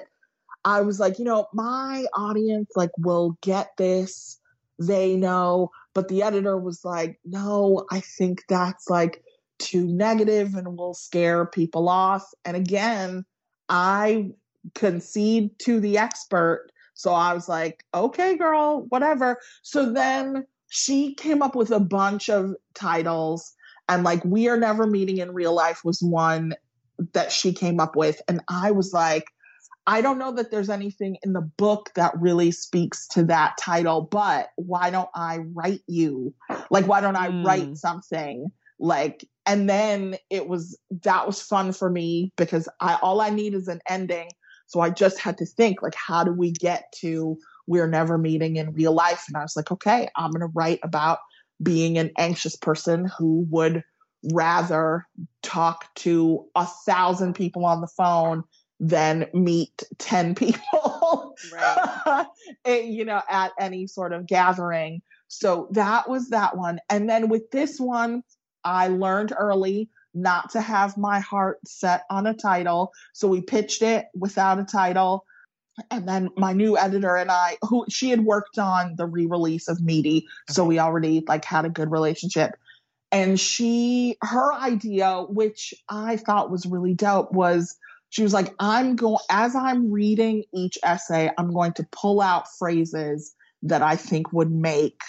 [0.66, 4.40] I was like, you know, my audience like will get this.
[4.78, 5.72] They know.
[5.94, 9.24] But the editor was like, no, I think that's like
[9.60, 12.26] too negative and will scare people off.
[12.46, 13.26] And again,
[13.68, 14.32] I
[14.74, 19.40] concede to the expert so I was like, okay, girl, whatever.
[19.62, 23.56] So then she came up with a bunch of titles,
[23.88, 26.56] and like, We Are Never Meeting in Real Life was one
[27.14, 28.22] that she came up with.
[28.28, 29.24] And I was like,
[29.88, 34.02] I don't know that there's anything in the book that really speaks to that title,
[34.02, 36.34] but why don't I write you?
[36.70, 37.46] Like, why don't I mm.
[37.46, 38.52] write something?
[38.78, 43.54] Like, and then it was that was fun for me because I all I need
[43.54, 44.30] is an ending
[44.70, 48.58] so I just had to think, like, how do we get to we're never meeting
[48.58, 49.24] in real life?
[49.28, 51.18] And I was like, okay, I'm going to write about
[51.62, 53.84] being an anxious person who would
[54.32, 55.08] rather
[55.42, 58.44] talk to a thousand people on the phone
[58.80, 62.28] than meet 10 people, right.
[62.68, 65.02] you know, at any sort of gathering.
[65.30, 66.80] So that was that one.
[66.92, 68.22] And then with this one,
[68.64, 72.92] I learned early not to have my heart set on a title.
[73.14, 75.26] So we pitched it without a title.
[75.92, 79.82] And then my new editor and I, who she had worked on the re-release of
[79.82, 80.54] Meaty, okay.
[80.54, 82.56] so we already like had a good relationship.
[83.12, 87.78] And she, her idea, which I thought was really dope, was
[88.10, 92.52] she was like, I'm going, as I'm reading each essay, I'm going to pull out
[92.58, 93.34] phrases
[93.64, 95.02] that I think would make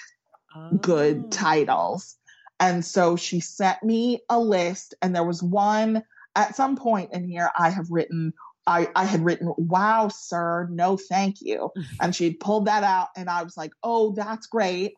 [0.55, 0.77] Oh.
[0.79, 2.17] good titles.
[2.61, 6.05] And so she sent me a list, and there was one
[6.37, 8.35] at some point in here I have written.
[8.67, 11.71] I, I had written, wow, sir, no, thank you.
[12.01, 14.95] And she pulled that out, and I was like, oh, that's great.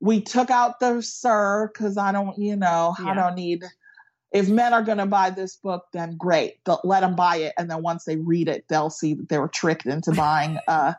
[0.00, 3.64] We took out the sir because I don't, you know, I don't need.
[4.30, 6.58] If men are going to buy this book, then great.
[6.66, 9.38] They'll let them buy it, and then once they read it, they'll see that they
[9.38, 10.94] were tricked into buying uh,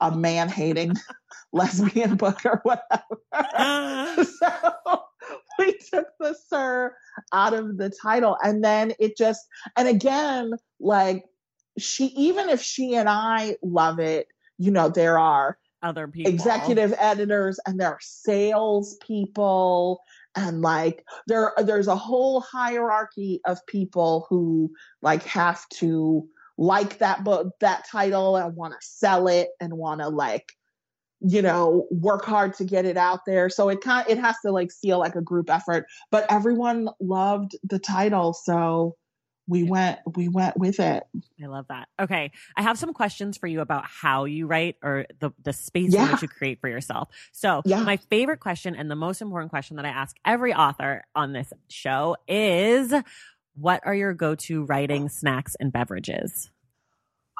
[0.00, 0.94] a man hating
[1.52, 4.24] lesbian book or whatever.
[4.24, 5.03] so
[5.58, 6.94] we took the sir
[7.32, 9.46] out of the title and then it just
[9.76, 11.24] and again like
[11.78, 14.28] she even if she and i love it
[14.58, 16.32] you know there are Other people.
[16.32, 20.00] executive editors and there are sales people
[20.36, 27.24] and like there there's a whole hierarchy of people who like have to like that
[27.24, 30.52] book that title and want to sell it and want to like
[31.20, 34.50] you know work hard to get it out there so it kind it has to
[34.50, 38.94] like feel like a group effort but everyone loved the title so
[39.46, 41.04] we went we went with it
[41.42, 41.88] I love that.
[42.00, 42.30] Okay.
[42.56, 46.10] I have some questions for you about how you write or the, the space Yeah.
[46.10, 47.08] which you create for yourself.
[47.32, 47.82] So, Yeah.
[47.82, 51.52] my favorite question and the most important question that I ask every author on this
[51.68, 52.94] show is
[53.54, 56.50] what are your go to writing snacks and beverages?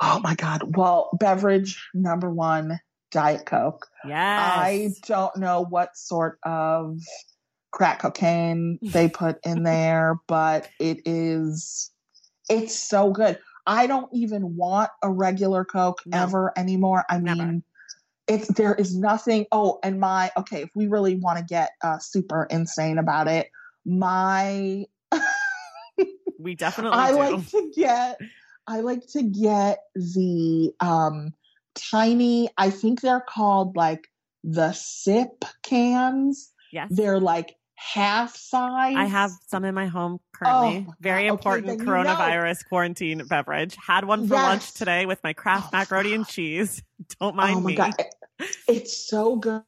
[0.03, 2.81] oh my god well beverage number one
[3.15, 4.19] diet coke Yes.
[4.39, 6.99] I don't know what sort of
[7.71, 11.91] crack cocaine they put in there, but it is
[12.51, 13.39] it's so good.
[13.67, 16.19] I don't even want a regular Coke No.
[16.19, 17.05] ever anymore.
[17.09, 17.43] I Never.
[17.43, 17.63] mean
[18.27, 21.99] it's there is nothing oh and my okay if we really want to get uh
[21.99, 23.51] super insane about it
[23.85, 24.85] my
[26.39, 27.19] we definitely I do.
[27.19, 28.19] like to get
[28.67, 31.35] I like to get the um
[31.75, 34.09] tiny I think they're called like
[34.43, 36.53] the sip cans.
[36.73, 36.89] yes.
[36.91, 38.95] They're like half size.
[38.97, 40.87] I have some in my home currently.
[40.89, 41.35] Oh, Very God.
[41.35, 41.93] Okay, important then you know.
[41.93, 43.77] coronavirus quarantine beverage.
[43.77, 46.83] Had one for lunch today with my Kraft Oh, macaroni and cheese.
[47.21, 47.77] Don't mind Oh my me.
[47.77, 47.95] god.
[48.69, 49.63] It's so good.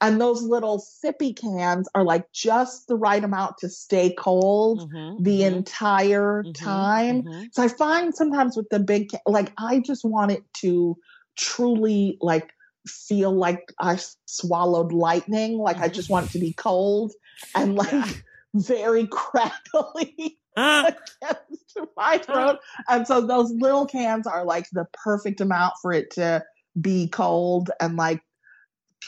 [0.00, 5.22] And those little sippy cans are like just the right amount to stay cold Mhm,
[5.22, 7.22] the mhm, entire mhm, time.
[7.22, 7.48] mhm.
[7.52, 10.96] So I find sometimes with the big, like I just want it to
[11.36, 12.50] truly like
[12.86, 15.58] feel like I swallowed lightning.
[15.58, 17.12] Like I just want it to be cold
[17.54, 18.24] and like
[18.54, 22.58] very crackly against my throat.
[22.88, 26.44] And so those little cans are like the perfect amount for it to
[26.80, 28.20] be cold and like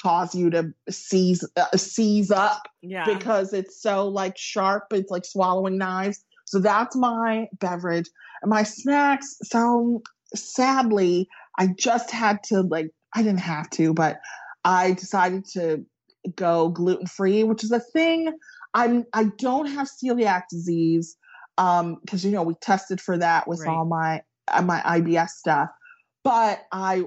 [0.03, 3.05] cause you to seize uh, seize up yeah.
[3.05, 4.85] because it's so like sharp.
[4.93, 6.25] It's like swallowing knives.
[6.45, 8.09] So that's my beverage.
[8.43, 9.37] And my snacks.
[9.43, 10.03] So
[10.35, 14.19] sadly, I just had to like, I didn't have to, but
[14.65, 15.85] I decided to
[16.35, 18.33] go gluten free, which is a thing.
[18.75, 21.17] I'm I don't have celiac disease
[21.59, 23.71] um because you know we tested for that with Right.
[23.71, 25.71] all my uh, my IBS stuff.
[26.25, 27.05] But I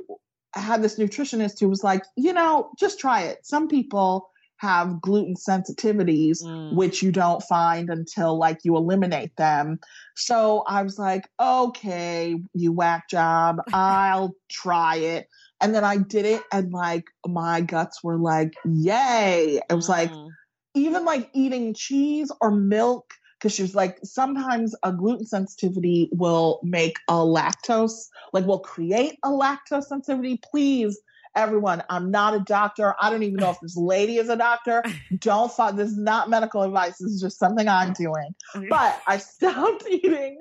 [0.54, 3.40] had this nutritionist who was like, you know, just try it.
[3.44, 4.30] Some people
[4.60, 6.70] have gluten sensitivities Mm.
[6.70, 9.80] which you don't find until like you eliminate them.
[10.16, 15.28] So I was like, okay, you whack job, I'll try it.
[15.62, 19.62] And then I did it and like my guts were like, yay.
[19.70, 20.32] It was like Mm.
[20.76, 26.60] even like eating cheese or milk because she was like sometimes a gluten sensitivity will
[26.64, 31.00] make a lactose like will create a lactose sensitivity please
[31.36, 32.96] everyone i'm not a doctor.
[33.00, 34.84] I don't even know if this lady is a doctor.
[35.20, 36.98] Don't follow this is not medical advice.
[36.98, 38.36] This is just something i'm doing.
[38.70, 40.40] But i stopped eating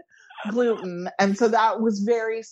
[0.50, 1.08] gluten.
[1.18, 2.42] And so that was very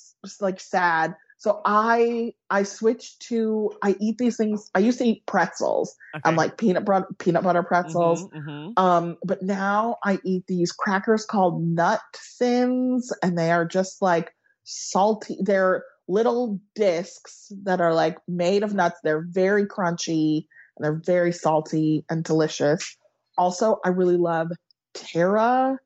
[0.41, 1.15] like sad.
[1.39, 5.95] So i i switched to i eat these things i used to eat pretzels.
[6.25, 8.25] I'm like peanut butter peanut butter pretzels.
[8.29, 8.79] Mhm, mhm.
[8.79, 12.01] um but now i eat these crackers called nut
[12.39, 14.33] thins and they are just like
[14.67, 15.39] salty.
[15.41, 20.47] They're little discs that are like made of nuts they're very crunchy
[20.77, 22.97] and they're very salty and delicious
[23.39, 24.49] also i really love
[24.95, 25.79] terra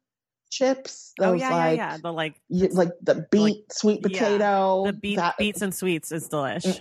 [0.50, 1.98] chips Oh those yeah, like yeah, yeah.
[2.02, 6.10] The like y- like the beet sweet yeah, potato the beet, that- beets and sweets
[6.12, 6.78] is delish.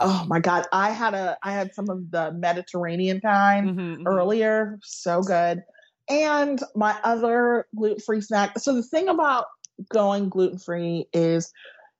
[0.00, 4.06] oh my god i had a i had some of the mediterranean kind Mhm, mhm.
[4.06, 4.78] earlier.
[4.82, 5.62] So good.
[6.08, 8.58] And my other gluten free snack.
[8.58, 9.44] So the thing about
[9.90, 11.52] going gluten free is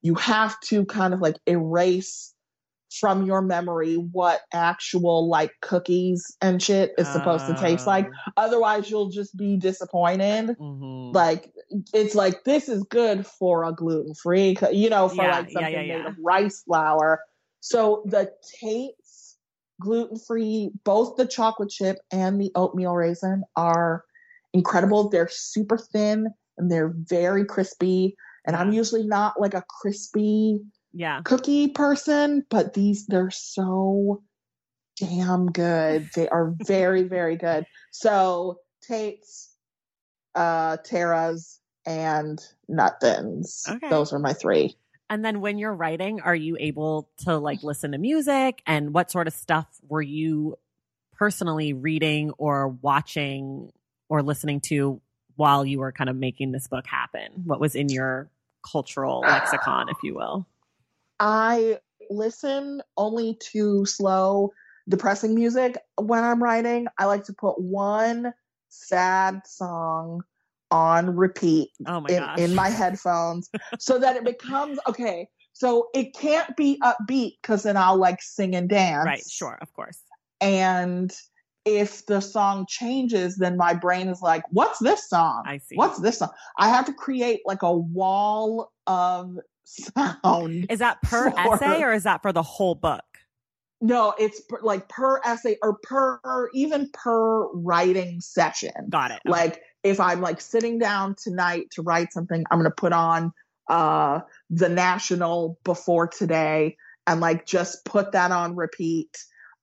[0.03, 2.35] you have to kind of like erase
[3.01, 8.11] from your memory what actual like cookies and shit is supposed to taste like.
[8.37, 10.57] Otherwise, you'll just be disappointed.
[10.61, 11.15] Mhm.
[11.15, 11.53] Like
[11.95, 15.73] it's like this is good for a gluten free, you know, for Yeah, like something
[15.73, 16.09] yeah, made yeah.
[16.09, 17.21] of rice flour.
[17.61, 18.31] So the
[18.61, 19.39] Tate's
[19.81, 20.71] gluten free.
[20.85, 24.05] Both the chocolate chip and the oatmeal raisin are
[24.53, 25.09] incredible.
[25.09, 26.29] They're super thin
[26.59, 28.17] and they're very crispy.
[28.45, 30.61] And I'm usually not like a crispy
[30.93, 31.23] Yeah.
[31.25, 34.23] cookie person, but these they're so
[34.97, 36.11] damn good.
[36.15, 37.67] They are very, very good.
[37.91, 39.51] So Tate's,
[40.35, 42.39] uh, Terra's, and
[42.69, 43.65] Nut Thins.
[43.69, 43.89] Okay.
[43.91, 44.77] Those are my three.
[45.11, 48.63] And then when you're writing, are you able to like listen to music?
[48.67, 50.57] And what sort of stuff were you
[51.13, 53.73] personally reading or watching
[54.09, 55.01] or listening to
[55.37, 57.43] while you were kind of making this book happen?
[57.45, 58.31] What was in your
[58.63, 60.47] cultural lexicon, if you will?
[61.21, 61.79] I
[62.11, 64.53] listen only to slow,
[64.89, 66.87] depressing music when I'm writing.
[66.99, 68.33] I like to put one
[68.69, 70.23] sad song
[70.71, 75.29] on repeat Oh my in, in my headphones so that it becomes okay.
[75.53, 79.05] So it can't be upbeat because then I'll like sing and dance.
[79.05, 80.01] right, sure, of course.
[80.41, 81.15] And
[81.65, 85.45] if the song changes, then my brain is like, what's this song?
[85.47, 85.77] I see.
[85.77, 86.31] What's this song?
[86.59, 90.67] I have to create like a wall of sound.
[90.69, 93.05] Is that per for- essay or is that for the whole book?
[93.81, 96.21] No, it's per, like per essay or per
[96.55, 98.71] even per writing session.
[98.89, 99.21] Got it.
[99.25, 103.33] Like if I'm like sitting down tonight to write something, I'm going to put on
[103.69, 109.17] uh the national before today and like just put that on repeat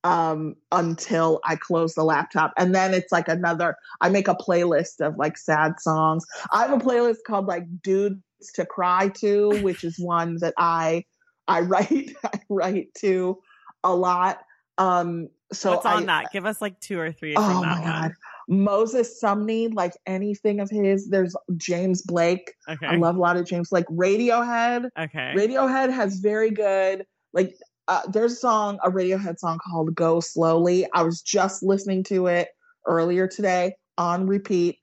[0.03, 2.53] um until I close the laptop.
[2.57, 6.25] And then it's like another I make a playlist of like sad songs.
[6.53, 8.21] I have a playlist called like dudes
[8.55, 11.05] to cry to, which is one that I
[11.47, 13.39] I write I write to
[13.83, 14.39] a lot.
[14.77, 16.31] Um so What's on I, that?
[16.31, 18.01] Give us like two or three Oh my god.
[18.01, 18.15] one.
[18.51, 21.09] Moses Sumney, like anything of his.
[21.09, 22.53] There's James Blake.
[22.67, 22.87] Okay.
[22.87, 24.89] I love a lot of James Like Radiohead.
[24.97, 25.33] Okay.
[25.35, 27.55] Radiohead has very good like
[27.89, 30.87] uh, there's a song, a Radiohead song called Go Slowly.
[30.93, 32.49] I was just listening to it
[32.85, 34.77] earlier today on repeat.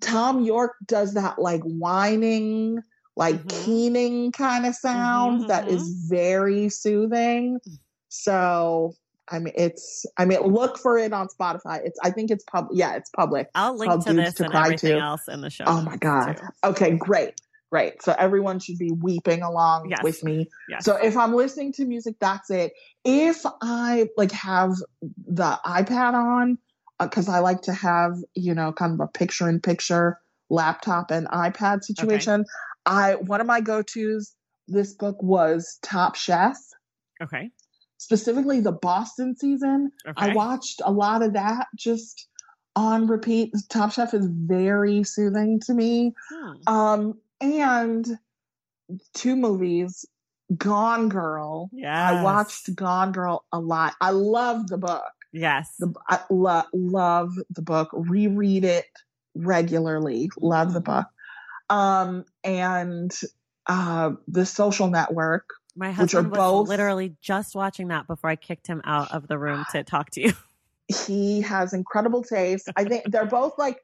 [0.00, 2.80] Thom Yorke does that like whining,
[3.16, 3.64] like Mhm.
[3.64, 7.58] keening kind of sound Mhm, that is very soothing.
[8.08, 8.94] So
[9.30, 10.04] I mean, it's.
[10.18, 11.80] I mean, look for it on Spotify.
[11.84, 11.98] It's.
[12.02, 12.66] I think it's pub.
[12.72, 13.48] Yeah, it's public.
[13.54, 14.98] I'll link called to Dudes this to and everything To.
[14.98, 15.64] else in the show.
[15.66, 16.36] Oh my god.
[16.36, 16.42] too.
[16.64, 17.40] Okay, great,
[17.72, 18.02] great.
[18.02, 20.02] So everyone should be weeping along Yes.
[20.02, 20.46] with me.
[20.68, 20.84] Yes.
[20.84, 22.74] So if I'm listening to music, that's it.
[23.02, 24.74] If I like have
[25.26, 26.58] the iPad on,
[27.00, 30.18] because I like to have you know kind of a picture in picture
[30.50, 32.44] laptop and iPad situation.
[32.84, 34.34] I one of my go tos
[34.68, 36.56] this book was Top Chef,
[37.22, 37.50] okay.
[37.96, 39.90] specifically the Boston season.
[40.06, 40.30] Okay.
[40.30, 42.28] I watched a lot of that just
[42.76, 43.54] on repeat.
[43.70, 46.12] Top Chef is very soothing to me.
[46.30, 46.74] Hmm.
[46.74, 48.06] Um, and
[49.14, 50.06] two movies,
[50.56, 51.68] Gone Girl.
[51.72, 52.10] Yeah.
[52.20, 53.94] I watched Gone Girl a lot.
[54.00, 55.02] I love the book.
[55.32, 55.74] Yes.
[55.78, 57.88] The I lo- love the book.
[57.92, 58.86] Reread it
[59.34, 60.30] regularly.
[60.40, 61.06] Love the book.
[61.70, 63.18] Um, and
[63.66, 65.48] uh, the Social Network.
[65.74, 69.38] My husband was both- literally just watching that before I kicked him out of the
[69.38, 70.32] room to talk to you.
[71.06, 72.68] He has incredible taste.
[72.76, 73.78] I think they're both like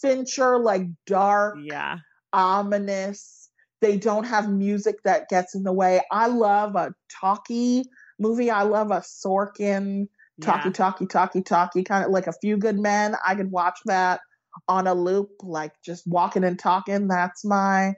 [0.00, 1.56] Fincher, like dark.
[1.60, 1.98] yeah.
[2.34, 3.48] Ominous.
[3.80, 6.02] They don't have music that gets in the way.
[6.10, 7.84] I love a talkie
[8.18, 8.50] movie.
[8.50, 10.08] I love a Sorkin
[10.40, 10.72] talkie, Yeah.
[10.72, 13.14] talkie, talkie, talkie, kind of like a few good men.
[13.26, 14.20] I could watch that
[14.68, 17.08] on a loop, like just walking and talking.
[17.08, 17.94] That's my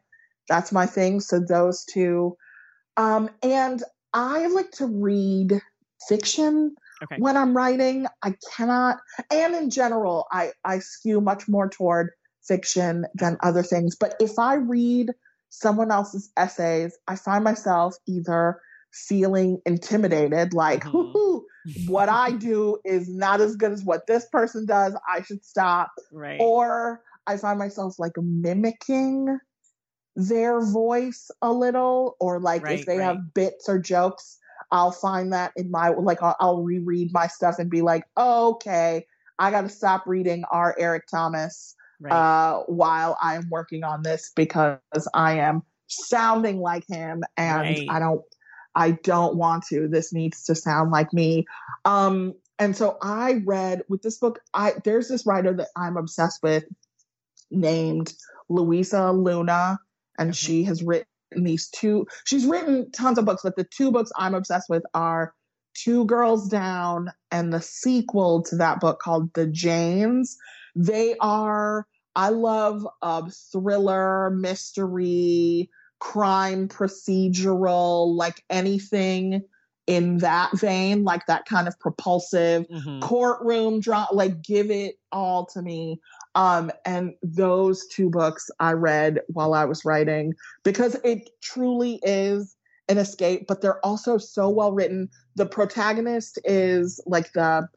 [0.49, 1.21] that's my thing.
[1.21, 2.37] So those two.
[2.97, 3.83] Um, and
[4.13, 5.61] I like to read
[6.09, 7.17] fiction Okay.
[7.19, 8.07] when I'm writing.
[8.23, 8.99] I cannot,
[9.31, 12.11] and in general, I I skew much more toward
[12.47, 13.97] fiction than other things.
[13.97, 15.13] But if I read
[15.51, 18.61] someone else's essays, I find myself either
[18.93, 21.43] feeling intimidated, like, Mhm.
[21.89, 24.97] What I do is not as good as what this person does.
[25.09, 25.91] I should stop.
[26.13, 26.41] Right.
[26.41, 29.39] Or I find myself like mimicking
[30.15, 33.05] their voice a little, or like Right, if they right.
[33.05, 34.39] have bits or jokes,
[34.71, 38.53] I'll find that in my like I'll, I'll reread my stuff and be like, oh,
[38.55, 39.07] okay,
[39.39, 40.75] I got to stop reading R.
[40.79, 42.13] Eric Thomas right.
[42.13, 44.79] uh, while I'm working on this because
[45.15, 47.87] I am sounding like him, and Right.
[47.89, 48.23] I don't,
[48.75, 49.89] I don't want to.
[49.89, 51.47] This needs to sound like me.
[51.85, 54.41] Um, and so I read with this book.
[54.55, 56.65] I there's this writer that I'm obsessed with
[57.51, 58.15] named
[58.49, 59.79] Louisa Luna,
[60.19, 60.37] and Mhm.
[60.37, 62.07] she has written these two.
[62.25, 65.35] She's written tons of books, but the two books I'm obsessed with are
[65.75, 70.39] Two Girls Down and the sequel to that book called The Janes.
[70.77, 71.87] They are.
[72.15, 75.69] I love um, thriller, mystery,
[75.99, 79.43] crime procedural, like anything
[79.87, 83.01] in that vein, like that kind of propulsive Mhm.
[83.01, 84.09] courtroom drama.
[84.13, 86.01] Like, give it all to me.
[86.35, 92.57] Um, and those two books I read while I was writing because it truly is
[92.89, 95.09] an escape, but they're also so well written.
[95.37, 97.69] The protagonist is like the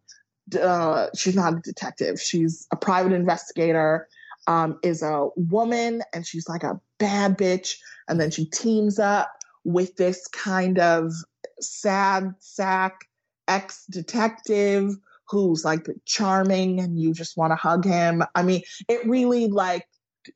[0.56, 2.20] uh, she's not a detective.
[2.22, 4.08] She's a private investigator.
[4.48, 7.76] Um, is a woman, and she's like a bad bitch.
[8.08, 9.32] And then she teams up
[9.64, 11.12] with this kind of
[11.60, 12.94] sad sack
[13.48, 14.94] ex detective
[15.28, 18.24] who's like charming, and you just want to hug him.
[18.34, 19.86] I mean, it really like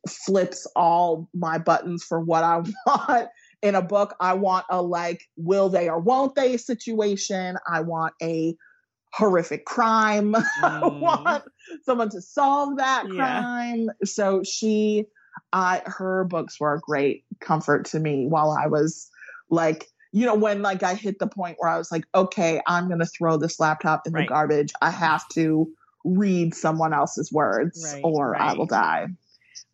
[0.07, 3.29] flips all my buttons for what I want
[3.61, 4.15] in a book.
[4.19, 7.57] I want a like will they or won't they situation.
[7.67, 8.55] I want a
[9.13, 10.35] horrific crime.
[10.35, 10.41] I
[10.81, 10.99] Mm.
[11.01, 11.43] want
[11.83, 13.43] someone to solve that Yeah.
[13.43, 13.89] crime.
[14.03, 15.05] So she,
[15.51, 19.09] I, her books were a great comfort to me while I was
[19.49, 22.87] like, you know, when like I hit the point where I was like, okay, I'm
[22.89, 24.25] gonna throw this laptop in Right.
[24.27, 24.73] the garbage.
[24.81, 25.67] I have to
[26.03, 29.07] read someone else's words Right, or I will die.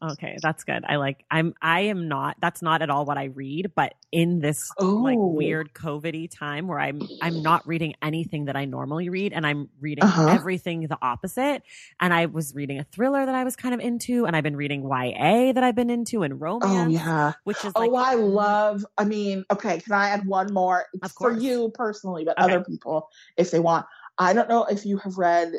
[0.01, 0.85] Okay, that's good.
[0.87, 4.39] I like I'm I am not that's not at all what I read, but in
[4.39, 5.25] this like Oh.
[5.25, 9.69] weird COVID-y time where I'm I'm not reading anything that I normally read and I'm
[9.81, 10.25] reading Uh-huh.
[10.25, 11.63] everything the opposite.
[11.99, 14.55] And I was reading a thriller that I was kind of into, and I've been
[14.55, 16.63] reading YA that I've been into and romance.
[16.63, 17.33] Oh yeah.
[17.43, 18.85] Which is like oh, I love.
[18.97, 19.79] I mean, okay.
[19.79, 22.57] Can I add one more Of for you personally, but Okay.
[22.57, 23.85] other people if they want?
[24.17, 25.53] I don't know if you have read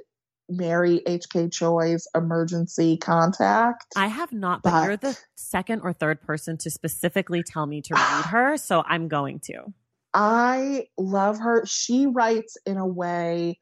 [0.51, 1.48] Mary H.K.
[1.48, 3.86] Choi's Emergency Contact.
[3.96, 7.94] I have not, but, you're the second or third person to specifically tell me to
[7.94, 9.72] read her, so I'm going to.
[10.12, 11.64] I love her.
[11.66, 13.59] She writes in a way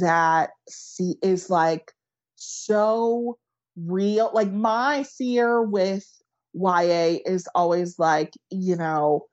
[0.00, 1.92] that she is like
[2.36, 3.38] so
[3.76, 4.30] real.
[4.32, 6.06] Like my fear with
[6.54, 9.26] YA is always like, you know,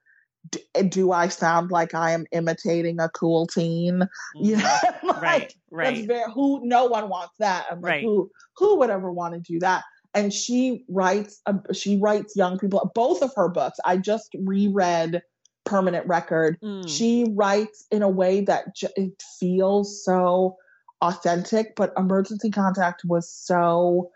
[0.89, 4.07] do I sound like I am imitating a cool teen?
[4.35, 6.07] You know, like, right, That's right.
[6.07, 7.65] very who no one wants that.
[7.71, 8.03] I'm like, Right.
[8.03, 9.83] who who would ever want to do that?
[10.13, 12.91] And she writes uh, she writes young people.
[12.95, 13.79] Both of her books.
[13.85, 15.21] I just reread
[15.65, 16.57] Permanent Record.
[16.63, 16.87] Mm.
[16.87, 20.55] She writes in a way that j- it feels so
[21.01, 21.75] authentic.
[21.75, 24.09] But Emergency Contact was so.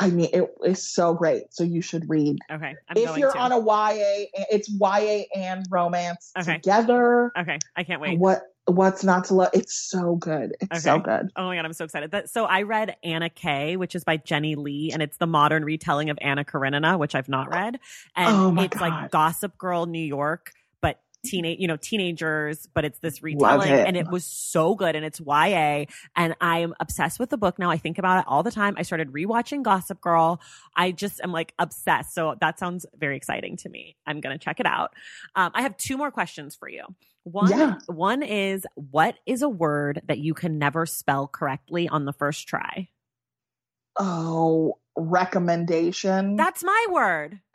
[0.00, 1.52] I mean, it is so great.
[1.52, 2.38] So you should read.
[2.50, 3.38] Okay, I'm if you're to.
[3.38, 6.54] on a YA, it's YA and romance Okay.
[6.54, 7.30] together.
[7.38, 8.18] okay, I can't wait.
[8.18, 9.50] What what's not to love?
[9.52, 10.52] It's so good.
[10.60, 11.30] It's so good.
[11.36, 12.12] Oh my god, I'm so excited.
[12.12, 15.64] That, so I read Anna K, which is by Jenny Lee, and it's the modern
[15.64, 17.78] retelling of Anna Karenina, which I've not read.
[18.16, 18.80] And Oh it's God.
[19.02, 20.52] like Gossip Girl New York,
[21.24, 23.86] teenage, you know, teenagers, but it's this retelling, it.
[23.86, 24.96] and it was so good.
[24.96, 25.84] And it's YA,
[26.16, 27.70] and I am obsessed with the book now.
[27.70, 28.74] I think about it all the time.
[28.78, 30.40] I started rewatching Gossip Girl.
[30.76, 32.14] I just am like obsessed.
[32.14, 33.96] So that sounds very exciting to me.
[34.06, 34.94] I'm gonna check it out.
[35.34, 36.84] Um, I have two more questions for you.
[37.24, 37.78] One, Yeah.
[37.86, 42.48] one is what is a word that you can never spell correctly on the first
[42.48, 42.88] try?
[43.98, 46.36] Oh, recommendation.
[46.36, 47.40] That's my word.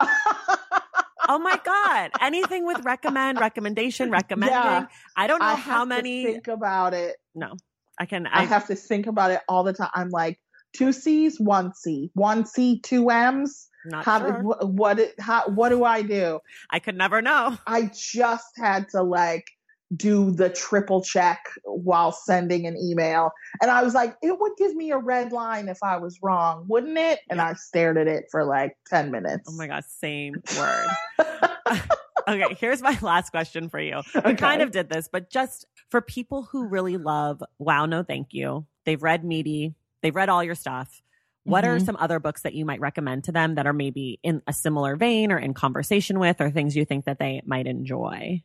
[1.28, 2.10] Oh my god!
[2.20, 4.56] Anything with recommend, recommendation, recommending.
[4.56, 4.86] Yeah.
[5.16, 6.24] I don't know I how many.
[6.24, 7.16] think about it.
[7.34, 7.54] no,
[7.98, 8.26] I can.
[8.26, 9.90] I, I, have to think about it all the time.
[9.94, 10.38] I'm like
[10.76, 13.68] two C's, one C, one C, two M's.
[13.84, 14.42] not How sure.
[14.42, 16.40] what what how what do I do?
[16.70, 17.56] I could never know.
[17.66, 19.46] I just had to like
[19.94, 23.30] do the triple check while sending an email.
[23.62, 26.64] And I was like, it would give me a red line if I was wrong,
[26.68, 27.20] wouldn't it?
[27.30, 29.48] And I stared at it for like 10 minutes.
[29.48, 30.86] Oh my god, same word.
[32.28, 34.02] okay, here's my last question for you.
[34.14, 34.34] We Okay.
[34.34, 38.66] kind of did this, but just for people who really love Wow, No Thank You,
[38.84, 41.00] they've read Meaty, they've read all your stuff.
[41.44, 41.84] What are Mhm.
[41.86, 44.96] some other books that you might recommend to them that are maybe in a similar
[44.96, 48.42] vein or in conversation with or things you think that they might enjoy?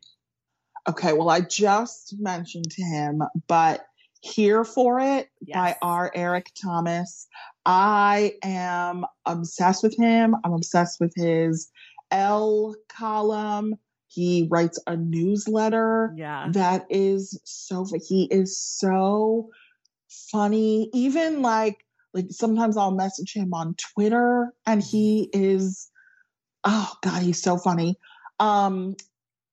[0.89, 3.85] Okay, well, I just mentioned him, but
[4.21, 5.77] Here for It by Yes.
[5.81, 6.11] R.
[6.13, 7.27] Eric Thomas.
[7.65, 10.35] I am obsessed with him.
[10.43, 11.69] I'm obsessed with his
[12.11, 13.75] Elle column.
[14.07, 16.49] He writes a newsletter Yeah.
[16.51, 19.49] that is so he is so
[20.31, 25.89] funny even like like sometimes i'll message him on twitter and he is
[26.65, 27.95] oh god he's so funny
[28.41, 28.93] um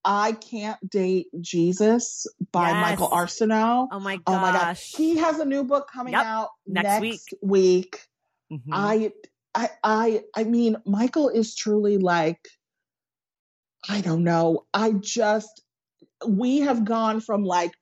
[0.04, 2.80] i can't date jesus by Yes.
[2.82, 4.22] michael arceneaux Oh my gosh.
[4.26, 6.24] oh my god he has a new book coming Yep.
[6.24, 7.20] out Next next, week.
[7.42, 8.00] week,
[8.52, 8.60] Mhm.
[8.72, 9.12] I,
[9.54, 12.38] I, I, I mean, Michael is truly like,
[13.88, 14.66] I don't know.
[14.74, 15.62] I just,
[16.26, 17.72] we have gone from like,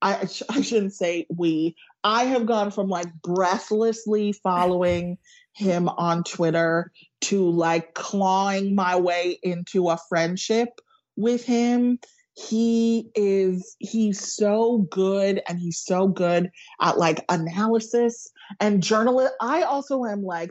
[0.00, 1.76] I, I shouldn't say we.
[2.04, 5.18] I have gone from like breathlessly following
[5.54, 6.90] him on Twitter
[7.22, 10.68] to like clawing my way into a friendship
[11.16, 11.98] with him.
[12.34, 16.50] he is he's so good and he's so good
[16.80, 20.50] at like analysis and journalist i also am like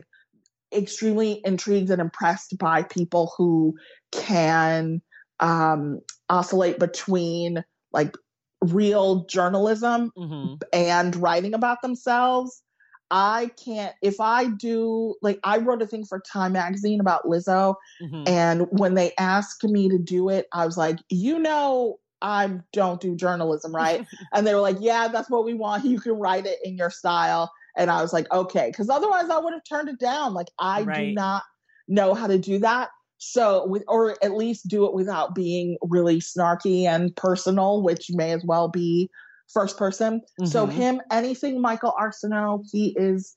[0.72, 3.74] extremely intrigued and impressed by people who
[4.12, 5.02] can
[5.40, 5.98] um
[6.28, 8.14] oscillate between like
[8.60, 10.54] real journalism Mm-hmm.
[10.72, 12.62] and writing about themselves
[13.12, 17.76] i can't if i do like i wrote a thing for time magazine about lizzo
[18.02, 18.24] Mm-hmm.
[18.26, 23.00] and when they asked me to do it, I was like, you know, I don't
[23.00, 24.06] do journalism, right?
[24.32, 25.84] and they were like, yeah, that's what we want.
[25.92, 27.52] You can write it in your style.
[27.76, 30.34] And I was like, okay, because otherwise I would have turned it down.
[30.34, 31.42] Like, I do not
[31.88, 32.90] know how to do that.
[33.18, 38.32] So, with, or at least do it without being really snarky and personal, which may
[38.32, 39.08] as well be
[39.52, 40.20] first person.
[40.44, 40.72] So, Mhm.
[40.72, 43.36] him, anything Michael Arceneaux, he is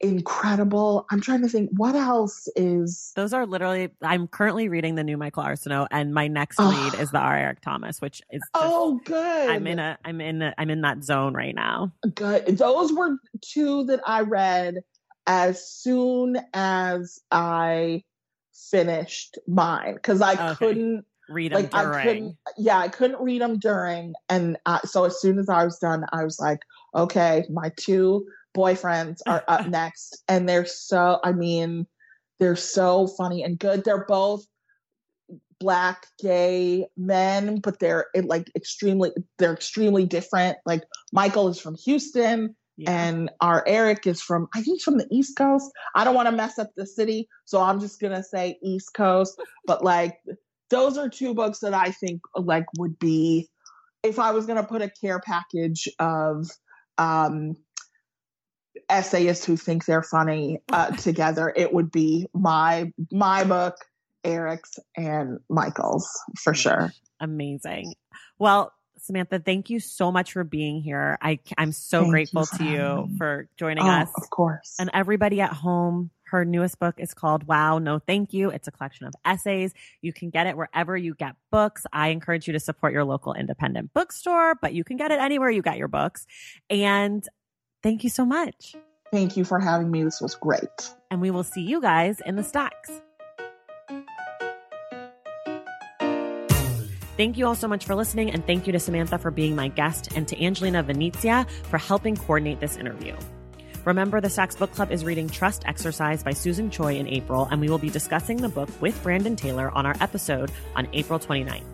[0.00, 1.06] incredible.
[1.10, 3.90] I'm trying to think what else is Those are literally.
[4.02, 6.68] I'm currently reading the new Michael Arceneaux, and my next Oh.
[6.70, 7.36] read is the R.
[7.38, 8.40] Eric Thomas, which is.
[8.40, 9.48] Just, Oh, good.
[9.48, 9.98] I'm in a.
[10.04, 10.42] I'm in.
[10.42, 11.92] A, I'm in that zone right now.
[12.14, 12.46] good.
[12.58, 14.78] Those were two that I read
[15.26, 18.02] as soon as I
[18.52, 20.54] finished mine because I Okay.
[20.56, 22.02] couldn't Read them like I during.
[22.06, 25.78] couldn't yeah I couldn't read them during and uh, so as soon as I was
[25.78, 26.60] done I was like
[26.94, 28.26] okay my two
[28.56, 31.86] boyfriends are up next and they're so I mean
[32.38, 34.44] they're so funny and good they're both
[35.60, 42.56] black gay men but they're like extremely they're extremely different like Michael is from Houston
[42.76, 42.90] Yeah.
[42.90, 43.62] and R.
[43.66, 45.70] Eric is from I think from the East Coast.
[45.94, 49.40] I don't want to mess up the city, so I'm just gonna say East Coast.
[49.66, 50.18] but like
[50.72, 53.48] those are two books that I think like would be
[54.02, 56.48] if I was gonna put a care package of
[56.98, 57.54] um
[58.88, 63.76] essayists who think they're funny uh, together, it would be my my book,
[64.24, 66.08] Eric's and Michael's
[66.42, 66.92] for sure.
[67.20, 67.94] Amazing.
[68.38, 71.18] Well, Samantha, thank you so much for being here.
[71.20, 74.12] I, I'm so Thank grateful for to you for joining Oh, us.
[74.16, 74.74] of course.
[74.78, 78.48] And everybody at home, her newest book is called Wow, No Thank You.
[78.48, 79.74] It's a collection of essays.
[80.00, 81.84] You can get it wherever you get books.
[81.92, 85.50] I encourage you to support your local independent bookstore, but you can get it anywhere
[85.50, 86.26] you get your books.
[86.70, 87.22] And
[87.82, 88.74] thank you so much.
[89.12, 90.04] Thank you for having me.
[90.04, 90.94] This was great.
[91.10, 92.90] And we will see you guys in the stacks.
[97.18, 99.68] Thank you all so much for listening, and thank you to Samantha for being my
[99.68, 103.14] guest and to Angelina Venezia for helping coordinate this interview.
[103.84, 107.60] Remember, the Stacks Book Club is reading Trust Exercise by Susan Choi in April, and
[107.60, 111.64] we will be discussing the book with Brandon Taylor on our episode on April 29th.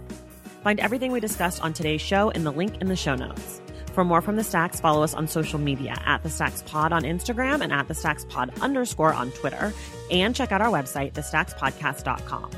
[0.63, 3.61] Find everything we discussed on today's show in the link in the show notes.
[3.93, 7.03] For more from the Stacks, follow us on social media at the Stacks Pod on
[7.03, 9.75] Instagram and at the Stacks Pod underscore on Twitter,
[10.11, 12.51] and check out our website, thestackspodcast.com.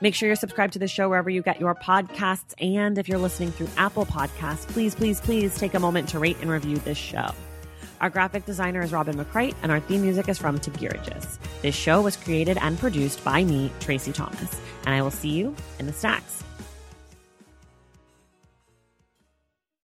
[0.00, 2.54] Make sure you're subscribed to the show wherever you get your podcasts.
[2.58, 6.36] And if you're listening through Apple Podcasts, please, please, please take a moment to rate
[6.40, 7.30] and review this show.
[8.00, 11.38] Our graphic designer is Robin McCrite, and our theme music is from Tagirijus.
[11.62, 15.54] This show was created and produced by me, Traci Thomas, and I will see you
[15.78, 16.42] in the stacks.